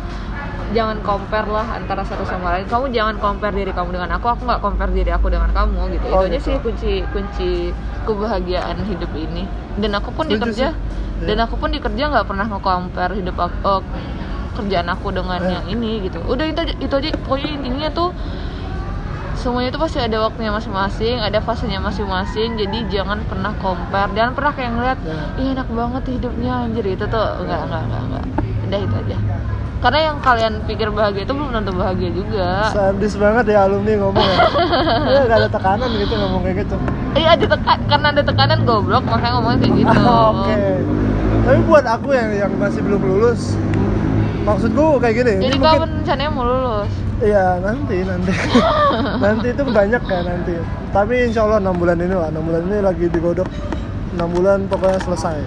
jangan 0.67 0.99
compare 0.99 1.47
lah 1.47 1.67
antara 1.73 2.03
satu 2.03 2.23
sama 2.23 2.51
lain. 2.53 2.65
Kamu 2.65 2.91
jangan 2.91 3.15
compare 3.17 3.55
diri 3.55 3.71
kamu 3.71 3.89
dengan 3.93 4.09
aku, 4.13 4.27
aku 4.27 4.41
nggak 4.43 4.59
compare 4.59 4.91
diri 4.91 5.09
aku 5.09 5.27
dengan 5.27 5.49
kamu 5.49 5.95
gitu. 5.95 6.05
Oh, 6.09 6.21
Itu 6.21 6.27
aja 6.27 6.37
gitu. 6.37 6.45
sih 6.45 6.55
kunci 6.59 6.91
kunci 7.07 7.49
kebahagiaan 8.03 8.77
hidup 8.83 9.11
ini. 9.13 9.47
Dan 9.77 9.93
aku 9.93 10.09
pun 10.11 10.25
di 10.25 10.35
Setuju 10.35 10.45
kerja, 10.49 10.67
sih. 10.73 11.25
dan 11.25 11.37
aku 11.39 11.55
pun 11.55 11.69
di 11.69 11.79
kerja 11.79 12.03
nggak 12.09 12.25
pernah 12.25 12.45
nge-compare 12.47 13.13
hidup 13.15 13.37
aku, 13.37 13.55
eh, 13.63 13.81
kerjaan 14.55 14.87
aku 14.89 15.07
dengan 15.11 15.39
Eh. 15.39 15.51
yang 15.53 15.65
ini 15.69 16.03
gitu. 16.03 16.19
Udah 16.23 16.45
itu 16.45 16.61
itu 16.77 16.93
aja. 16.93 17.09
Pokoknya 17.21 17.49
intinya 17.53 17.87
tuh 17.89 18.09
semuanya 19.37 19.69
itu 19.69 19.77
pasti 19.77 20.01
ada 20.01 20.17
waktunya 20.19 20.49
masing-masing, 20.49 21.21
ada 21.21 21.37
fasenya 21.39 21.77
masing-masing. 21.79 22.57
Jadi 22.57 22.89
jangan 22.89 23.21
pernah 23.23 23.53
compare, 23.55 24.09
jangan 24.11 24.33
pernah 24.33 24.51
kayak 24.51 24.71
ngeliat, 24.73 24.99
Ya. 24.99 25.19
ih 25.37 25.47
enak 25.53 25.69
banget 25.69 26.03
hidupnya 26.09 26.53
anjir 26.65 26.85
itu 26.85 27.05
tuh 27.05 27.27
enggak 27.39 27.59
enggak 27.63 27.81
enggak 27.85 28.01
enggak. 28.03 28.23
Udah 28.65 28.79
itu 28.81 28.95
aja. 28.97 29.17
Karena 29.77 29.99
yang 30.09 30.17
kalian 30.19 30.53
pikir 30.65 30.89
bahagia 30.89 31.21
itu 31.21 31.33
belum 31.37 31.53
tentu 31.53 31.71
bahagia 31.71 32.09
juga. 32.09 32.73
sadis 32.73 33.13
banget 33.13 33.53
ya 33.53 33.69
alumni 33.69 33.93
ngomong 34.01 34.25
ya 34.25 34.37
Iya, 35.13 35.21
nggak 35.29 35.37
ada 35.37 35.49
tekanan 35.53 35.89
gitu 35.93 36.13
ngomong 36.17 36.41
kayak 36.41 36.57
gitu 36.65 36.75
Iya 37.13 37.29
ada 37.37 37.45
tekan 37.45 37.77
karena 37.85 38.07
ada 38.09 38.23
tekanan 38.25 38.59
goblok 38.65 39.03
makanya 39.05 39.33
ngomongnya 39.37 39.59
kayak 39.61 39.75
gitu. 39.77 39.97
Oke. 40.33 40.55
Tapi 41.45 41.59
buat 41.63 41.85
aku 41.85 42.09
yang 42.11 42.29
yang 42.35 42.51
masih 42.57 42.81
belum 42.83 43.01
lulus, 43.01 43.55
maksudku 44.43 44.99
kayak 44.99 45.15
gini. 45.15 45.33
Jadi 45.39 45.55
mungkin 45.57 45.81
rencananya 46.01 46.31
mau 46.33 46.43
lulus? 46.43 46.91
iya 47.17 47.57
nanti 47.57 48.05
nanti 48.05 48.29
nanti 49.25 49.47
itu 49.49 49.61
banyak 49.65 50.01
kan 50.05 50.21
nanti. 50.21 50.53
Tapi 50.93 51.13
insya 51.25 51.49
Allah 51.49 51.57
enam 51.57 51.73
bulan 51.73 51.97
ini 51.97 52.13
lah, 52.13 52.29
enam 52.29 52.45
bulan 52.45 52.61
ini 52.65 52.77
lagi 52.77 53.05
digodok 53.09 53.49
enam 54.13 54.29
bulan 54.29 54.59
pokoknya 54.69 54.99
selesai. 55.01 55.37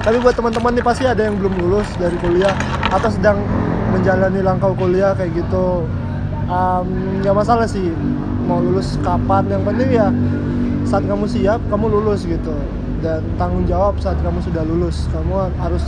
Tapi 0.00 0.16
buat 0.18 0.34
teman-teman 0.34 0.74
nih 0.74 0.82
pasti 0.82 1.04
ada 1.06 1.22
yang 1.22 1.36
belum 1.38 1.54
lulus 1.60 1.86
dari 1.94 2.16
kuliah 2.18 2.50
atau 2.90 3.10
sedang 3.10 3.38
menjalani 3.94 4.42
langkah 4.42 4.74
kuliah 4.74 5.14
kayak 5.14 5.32
gitu. 5.34 5.86
Nggak 7.22 7.34
masalah 7.34 7.66
sih 7.70 7.94
mau 8.46 8.58
lulus 8.58 8.98
kapan. 9.06 9.46
Yang 9.46 9.62
penting 9.70 9.88
ya 9.94 10.06
saat 10.86 11.06
kamu 11.06 11.24
siap 11.30 11.62
kamu 11.70 11.86
lulus 11.86 12.26
gitu. 12.26 12.54
Dan 13.00 13.24
tanggung 13.40 13.64
jawab 13.64 13.96
saat 14.02 14.18
kamu 14.20 14.42
sudah 14.42 14.66
lulus. 14.66 15.06
Kamu 15.14 15.54
harus 15.56 15.86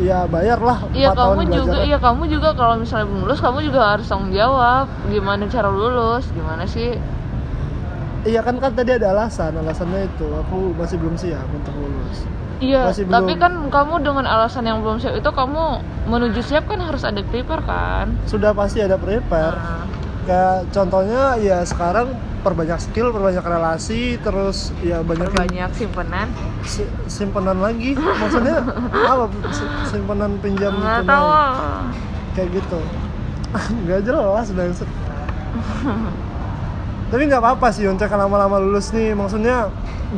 ya 0.00 0.24
bayar 0.24 0.56
lah 0.64 0.88
Iya 0.96 1.12
4 1.12 1.20
tahun 1.20 1.36
kamu 1.44 1.52
juga, 1.60 1.78
iya 1.84 1.98
kamu 2.00 2.22
juga 2.32 2.48
kalau 2.56 2.80
misalnya 2.80 3.04
belum 3.04 3.20
lulus 3.28 3.40
kamu 3.44 3.58
juga 3.68 3.80
harus 3.84 4.06
tanggung 4.08 4.32
jawab. 4.32 4.88
Gimana 5.12 5.44
cara 5.46 5.68
lulus, 5.68 6.24
gimana 6.32 6.64
sih? 6.64 6.96
iya 8.20 8.44
kan 8.44 8.56
kan 8.60 8.72
tadi 8.76 8.96
ada 8.96 9.16
alasan. 9.16 9.56
Alasannya 9.56 10.08
itu 10.08 10.28
aku 10.28 10.72
masih 10.76 10.96
belum 11.00 11.16
siap 11.16 11.44
untuk 11.52 11.72
lulus 11.76 12.24
Iya, 12.60 12.86
Masih 12.86 13.02
tapi 13.06 13.32
belum. 13.32 13.40
kan 13.40 13.52
kamu 13.68 13.94
dengan 14.00 14.26
alasan 14.26 14.62
yang 14.62 14.78
belum 14.78 14.96
siap 14.96 15.14
itu 15.14 15.26
kamu 15.26 15.62
menuju 16.06 16.40
siap 16.40 16.64
kan 16.64 16.78
harus 16.78 17.02
ada 17.02 17.20
prepare 17.22 17.62
kan? 17.62 18.14
sudah 18.24 18.52
pasti 18.52 18.78
ada 18.78 18.94
prepare 18.94 19.54
Nah, 19.54 19.82
kayak 20.22 20.68
contohnya 20.68 21.34
ya 21.36 21.62
sekarang 21.62 22.14
perbanyak 22.40 22.78
skill 22.78 23.10
perbanyak 23.10 23.40
relasi 23.40 24.16
terus 24.16 24.70
ya 24.78 25.00
banyak 25.00 25.30
banyak 25.30 25.68
simpenan. 25.72 26.26
si- 26.62 26.86
simpenan 27.06 27.58
lagi 27.58 27.96
maksudnya 27.96 28.60
apa 29.08 29.24
Si- 29.50 29.70
simpenan 29.86 30.38
pinjam 30.38 30.74
Nggak 30.74 31.02
tahu. 31.02 31.26
kayak 32.30 32.46
gitu 32.54 32.78
nggak 33.82 33.98
jelas 34.02 34.46
banget 34.50 34.84
tapi 37.10 37.20
nggak 37.24 37.40
apa-apa 37.40 37.66
sih 37.70 37.84
untuk 37.84 38.04
yang 38.04 38.20
lama-lama 38.20 38.56
lulus 38.56 38.90
nih 38.90 39.12
maksudnya 39.12 39.68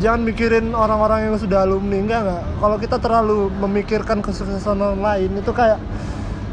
jangan 0.00 0.24
mikirin 0.24 0.72
orang-orang 0.72 1.28
yang 1.28 1.36
sudah 1.36 1.64
alumni 1.68 1.98
enggak 2.00 2.20
nggak 2.24 2.44
kalau 2.60 2.76
kita 2.80 2.96
terlalu 2.96 3.52
memikirkan 3.52 4.18
kesuksesan 4.24 4.80
orang 4.80 5.02
lain 5.02 5.30
itu 5.36 5.52
kayak 5.52 5.78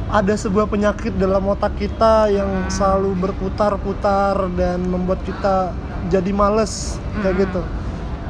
ada 0.10 0.34
sebuah 0.36 0.68
penyakit 0.68 1.16
dalam 1.16 1.46
otak 1.48 1.78
kita 1.78 2.28
yang 2.34 2.68
selalu 2.68 3.14
berputar-putar 3.16 4.50
dan 4.58 4.84
membuat 4.90 5.22
kita 5.24 5.72
jadi 6.10 6.32
males 6.34 6.98
kayak 7.22 7.36
Mm-mm. 7.36 7.44
gitu 7.48 7.62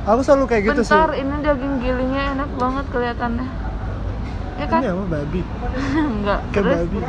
aku 0.05 0.21
selalu 0.25 0.45
kayak 0.49 0.63
gitu 0.75 0.81
sih 0.85 1.01
Bentar, 1.01 1.11
ini 1.15 1.35
daging 1.41 1.73
gilingnya 1.81 2.23
enak 2.35 2.49
banget 2.57 2.85
kelihatannya. 2.93 3.47
Ya 4.59 4.65
kan? 4.67 4.83
ini 4.83 4.87
apa 4.91 5.05
babi 5.07 5.41
Enggak. 6.19 6.41
kayak 6.51 6.65
Terus 6.65 6.79
babi 6.83 6.99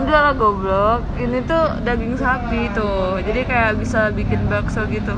enggak 0.00 0.20
lah 0.26 0.34
goblok. 0.36 1.00
Ini 1.16 1.38
tuh 1.48 1.64
daging 1.86 2.14
sapi 2.20 2.60
tuh. 2.76 3.18
Jadi 3.26 3.40
kayak 3.48 3.72
bisa 3.80 4.12
bikin 4.12 4.40
bakso 4.52 4.84
gitu. 4.90 5.14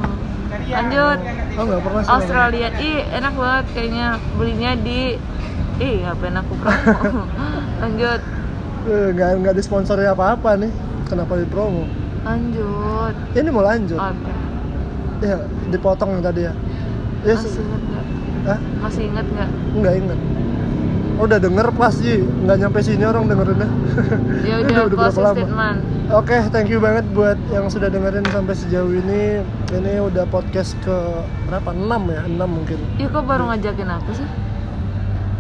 Lanjut. 0.63 1.19
oh 1.53 1.63
nggak 1.63 1.81
pernah 1.81 2.01
sih 2.01 2.11
Australia. 2.11 2.69
Ih, 2.77 3.01
enak 3.11 3.35
banget 3.35 3.67
kayaknya 3.73 4.07
belinya 4.35 4.73
di 4.77 5.01
Ih, 5.81 5.95
ngapain 6.05 6.37
aku 6.37 6.53
promo? 6.61 7.25
Lanjut. 7.83 8.21
Eh, 8.83 9.09
nggak 9.15 9.31
nggak 9.41 9.55
disponsori 9.55 10.05
apa-apa 10.05 10.59
nih 10.59 10.73
kenapa 11.07 11.39
di 11.39 11.47
promo 11.47 11.87
Lanjut. 12.23 13.15
ini 13.35 13.49
mau 13.51 13.63
lanjut 13.63 13.95
ya 15.23 15.39
dipotong 15.71 16.19
yang 16.19 16.23
tadi 16.23 16.41
ya 16.43 16.53
ya 17.23 17.39
Masih 17.39 17.63
inget 17.63 17.83
nggak? 17.87 18.07
Hah? 18.43 18.59
Masih 18.83 19.03
inget 19.07 19.27
nggak? 19.31 19.49
nggak 19.79 19.95
inget 20.03 20.21
Oh, 21.13 21.29
udah 21.29 21.39
denger 21.39 21.67
pasti 21.77 22.19
nggak 22.19 22.57
nyampe 22.59 22.79
sini 22.83 23.05
orang 23.07 23.31
dengerinnya 23.31 23.69
Ya 24.43 24.59
Ini 24.65 24.67
udah, 24.67 24.83
berapa 24.91 24.99
closing 24.99 25.23
lama? 25.23 25.37
statement. 25.39 25.79
Oke, 26.13 26.37
thank 26.53 26.69
you 26.69 26.77
banget 26.77 27.09
buat 27.17 27.41
yang 27.49 27.73
sudah 27.73 27.89
dengerin 27.89 28.29
sampai 28.29 28.53
sejauh 28.53 28.93
ini. 28.93 29.41
Ini 29.73 29.97
udah 29.97 30.29
podcast 30.29 30.77
ke 30.85 30.93
berapa? 31.49 31.73
6 31.73 31.89
ya? 31.89 32.21
6 32.29 32.37
mungkin. 32.53 32.77
Iya 33.01 33.09
kok 33.09 33.25
baru 33.25 33.49
ngajakin 33.49 33.89
aku 33.89 34.21
sih? 34.21 34.29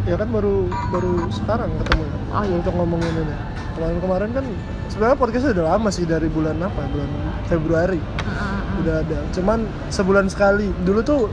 Ya 0.08 0.16
kan 0.16 0.32
baru 0.32 0.72
baru 0.88 1.28
sekarang 1.28 1.76
ketemu 1.76 2.08
ya. 2.08 2.16
Oh, 2.32 2.42
iya. 2.48 2.54
Untuk 2.56 2.72
ngomongin 2.72 3.12
ini. 3.20 3.37
Kemarin-kemarin 3.76 4.30
kan 4.32 4.44
sebenarnya 4.88 5.16
podcastnya 5.20 5.52
udah 5.61 5.66
lama 5.76 5.88
sih 5.92 6.08
dari 6.08 6.28
bulan 6.32 6.56
apa? 6.64 6.80
Bulan 6.88 7.11
Februari 7.52 8.00
Mm-mm. 8.00 8.80
udah 8.80 8.94
ada. 9.04 9.18
Cuman 9.37 9.68
sebulan 9.92 10.32
sekali. 10.32 10.72
Dulu 10.88 11.04
tuh 11.04 11.28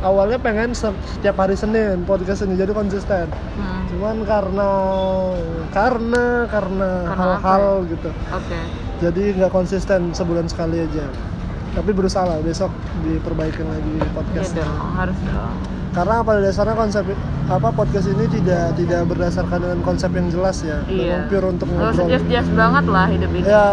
awalnya 0.00 0.36
pengen 0.36 0.72
se- 0.72 0.92
setiap 1.08 1.36
hari 1.36 1.54
Senin 1.54 2.02
podcast 2.02 2.42
ini 2.42 2.54
jadi 2.54 2.72
konsisten. 2.72 3.28
Hmm. 3.28 3.82
Cuman 3.88 4.16
karena 4.24 4.70
karena 5.70 6.24
karena 6.46 6.90
hal-hal 7.08 7.62
apa 7.80 7.88
gitu. 7.88 8.10
Oke. 8.32 8.58
Jadi 8.98 9.22
nggak 9.36 9.52
konsisten 9.52 10.12
sebulan 10.12 10.48
sekali 10.48 10.80
aja. 10.80 11.06
tapi 11.76 11.92
berusaha 11.92 12.24
lah 12.24 12.40
besok 12.40 12.72
diperbaikin 13.04 13.68
lagi 13.68 14.00
Iya 14.00 14.08
podcastnya 14.16 14.64
dong, 14.64 14.96
harus 14.96 15.18
dong. 15.20 15.52
Karena 15.96 16.20
pada 16.20 16.40
dasarnya 16.44 16.76
konsep 16.76 17.04
apa 17.48 17.68
podcast 17.72 18.04
ini 18.12 18.28
tidak 18.28 18.76
tidak 18.76 19.08
berdasarkan 19.08 19.58
dengan 19.64 19.80
konsep 19.80 20.12
yang 20.12 20.28
jelas 20.28 20.60
ya. 20.60 20.84
Iya. 20.84 21.24
memang 21.24 21.32
pure 21.32 21.46
untuk 21.48 21.68
ngobrol. 21.72 22.06
jas-jas 22.12 22.48
banget 22.52 22.84
lah 22.84 23.06
hidup 23.08 23.30
ini. 23.32 23.44
ya 23.48 23.64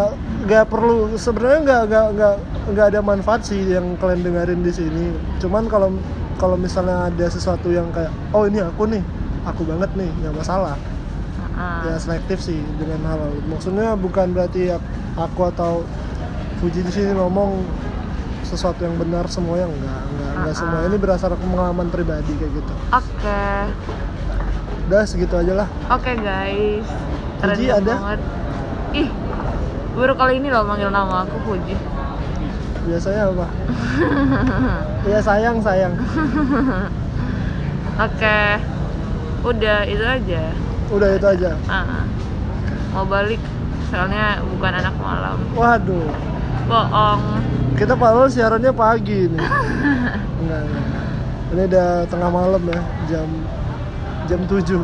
nggak 0.47 0.65
perlu. 0.71 1.11
Sebenarnya 1.19 1.59
nggak 1.67 1.81
nggak 1.91 2.05
nggak 2.15 2.33
nggak 2.71 2.85
ada 2.95 2.99
manfaat 3.03 3.41
sih 3.43 3.59
yang 3.59 3.99
kalian 3.99 4.23
dengerin 4.23 4.61
di 4.63 4.71
sini. 4.71 5.05
Cuman 5.43 5.67
kalau 5.67 5.91
kalau 6.39 6.55
misalnya 6.55 7.11
ada 7.11 7.27
sesuatu 7.27 7.67
yang 7.67 7.91
kayak 7.91 8.13
oh 8.31 8.47
ini 8.47 8.63
aku 8.63 8.87
nih. 8.87 9.03
Aku 9.43 9.67
banget 9.67 9.91
nih. 9.99 10.07
Nggak 10.23 10.33
masalah. 10.39 10.79
Heeh. 11.53 11.91
ya 11.91 11.95
selektif 12.01 12.41
sih 12.41 12.57
dengan 12.81 12.97
hal 13.05 13.29
maksudnya 13.45 13.93
bukan 13.93 14.33
berarti 14.33 14.73
ak- 14.73 14.89
aku 15.13 15.53
atau 15.53 15.85
Fuji 16.57 16.79
di 16.79 16.89
sini 16.89 17.11
ngomong 17.13 17.61
sesuatu 18.53 18.79
yang 18.79 18.93
benar 18.95 19.25
semuanya 19.25 19.65
enggak 19.65 19.81
enggak 20.07 20.31
enggak 20.31 20.45
Ah, 20.45 20.55
semua 20.55 20.77
ah. 20.77 20.85
ini 20.85 20.95
berdasarkan 20.95 21.39
pengalaman 21.41 21.87
pribadi 21.87 22.31
kayak 22.33 22.53
gitu 22.53 22.73
Oke, 22.89 23.45
udah 24.83 25.01
segitu 25.03 25.33
aja 25.33 25.53
lah 25.55 25.67
oke 25.89 26.11
guys. 26.15 26.85
Puji, 27.39 27.65
Keren 27.65 27.81
ada? 27.81 27.93
banget. 27.97 28.19
Ih, 28.93 29.09
baru 29.93 30.13
kali 30.13 30.33
ini 30.37 30.47
loh 30.47 30.63
manggil 30.63 30.87
nama 30.87 31.23
aku 31.23 31.35
Puji. 31.43 31.75
biasanya 32.83 33.27
apa 33.27 33.47
ya 35.09 35.19
sayang 35.19 35.57
sayang 35.57 35.93
Oke, 37.95 38.39
udah 39.43 39.79
itu 39.83 40.01
aja. 40.01 40.43
udah 40.89 41.09
itu 41.11 41.25
aja 41.25 41.49
Ah, 41.65 42.03
mau 42.89 43.03
balik 43.03 43.39
soalnya 43.87 44.41
bukan 44.47 44.73
anak 44.75 44.95
malam. 44.95 45.37
waduh 45.53 46.09
Bohong. 46.63 47.21
Kita 47.73 47.93
padahal 47.93 48.27
siarannya 48.27 48.71
pagi 48.71 49.27
nih 49.27 49.41
enggak, 50.39 50.61
enggak. 50.61 51.05
ini 51.49 51.61
udah 51.67 51.89
tengah 52.05 52.29
malam 52.29 52.61
ya 52.63 52.79
jam 53.07 53.29
jam 54.23 54.39
7 54.45 54.79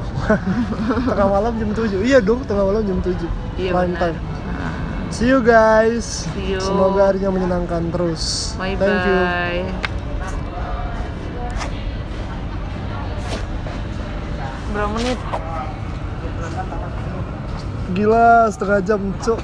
tengah 1.09 1.27
malam 1.29 1.53
jam 1.55 1.69
7 1.71 2.01
iya 2.01 2.19
dong 2.19 2.43
tengah 2.43 2.65
malam 2.65 2.83
jam 2.83 2.99
7 2.99 3.15
Iya 3.55 3.71
prime 3.71 3.93
benar. 3.93 4.01
time 4.11 4.17
see 5.09 5.27
you 5.27 5.39
guys 5.39 6.27
See 6.29 6.53
you. 6.53 6.59
semoga 6.59 7.07
harinya 7.07 7.29
menyenangkan 7.29 7.89
terus 7.89 8.53
Bye 8.55 8.75
thank 8.75 8.99
you 9.01 9.17
bye. 9.17 9.63
Berapa 14.69 14.91
menit? 14.93 15.19
gila 17.89 18.27
setengah 18.47 18.79
jam 18.85 19.01
cuk 19.19 19.41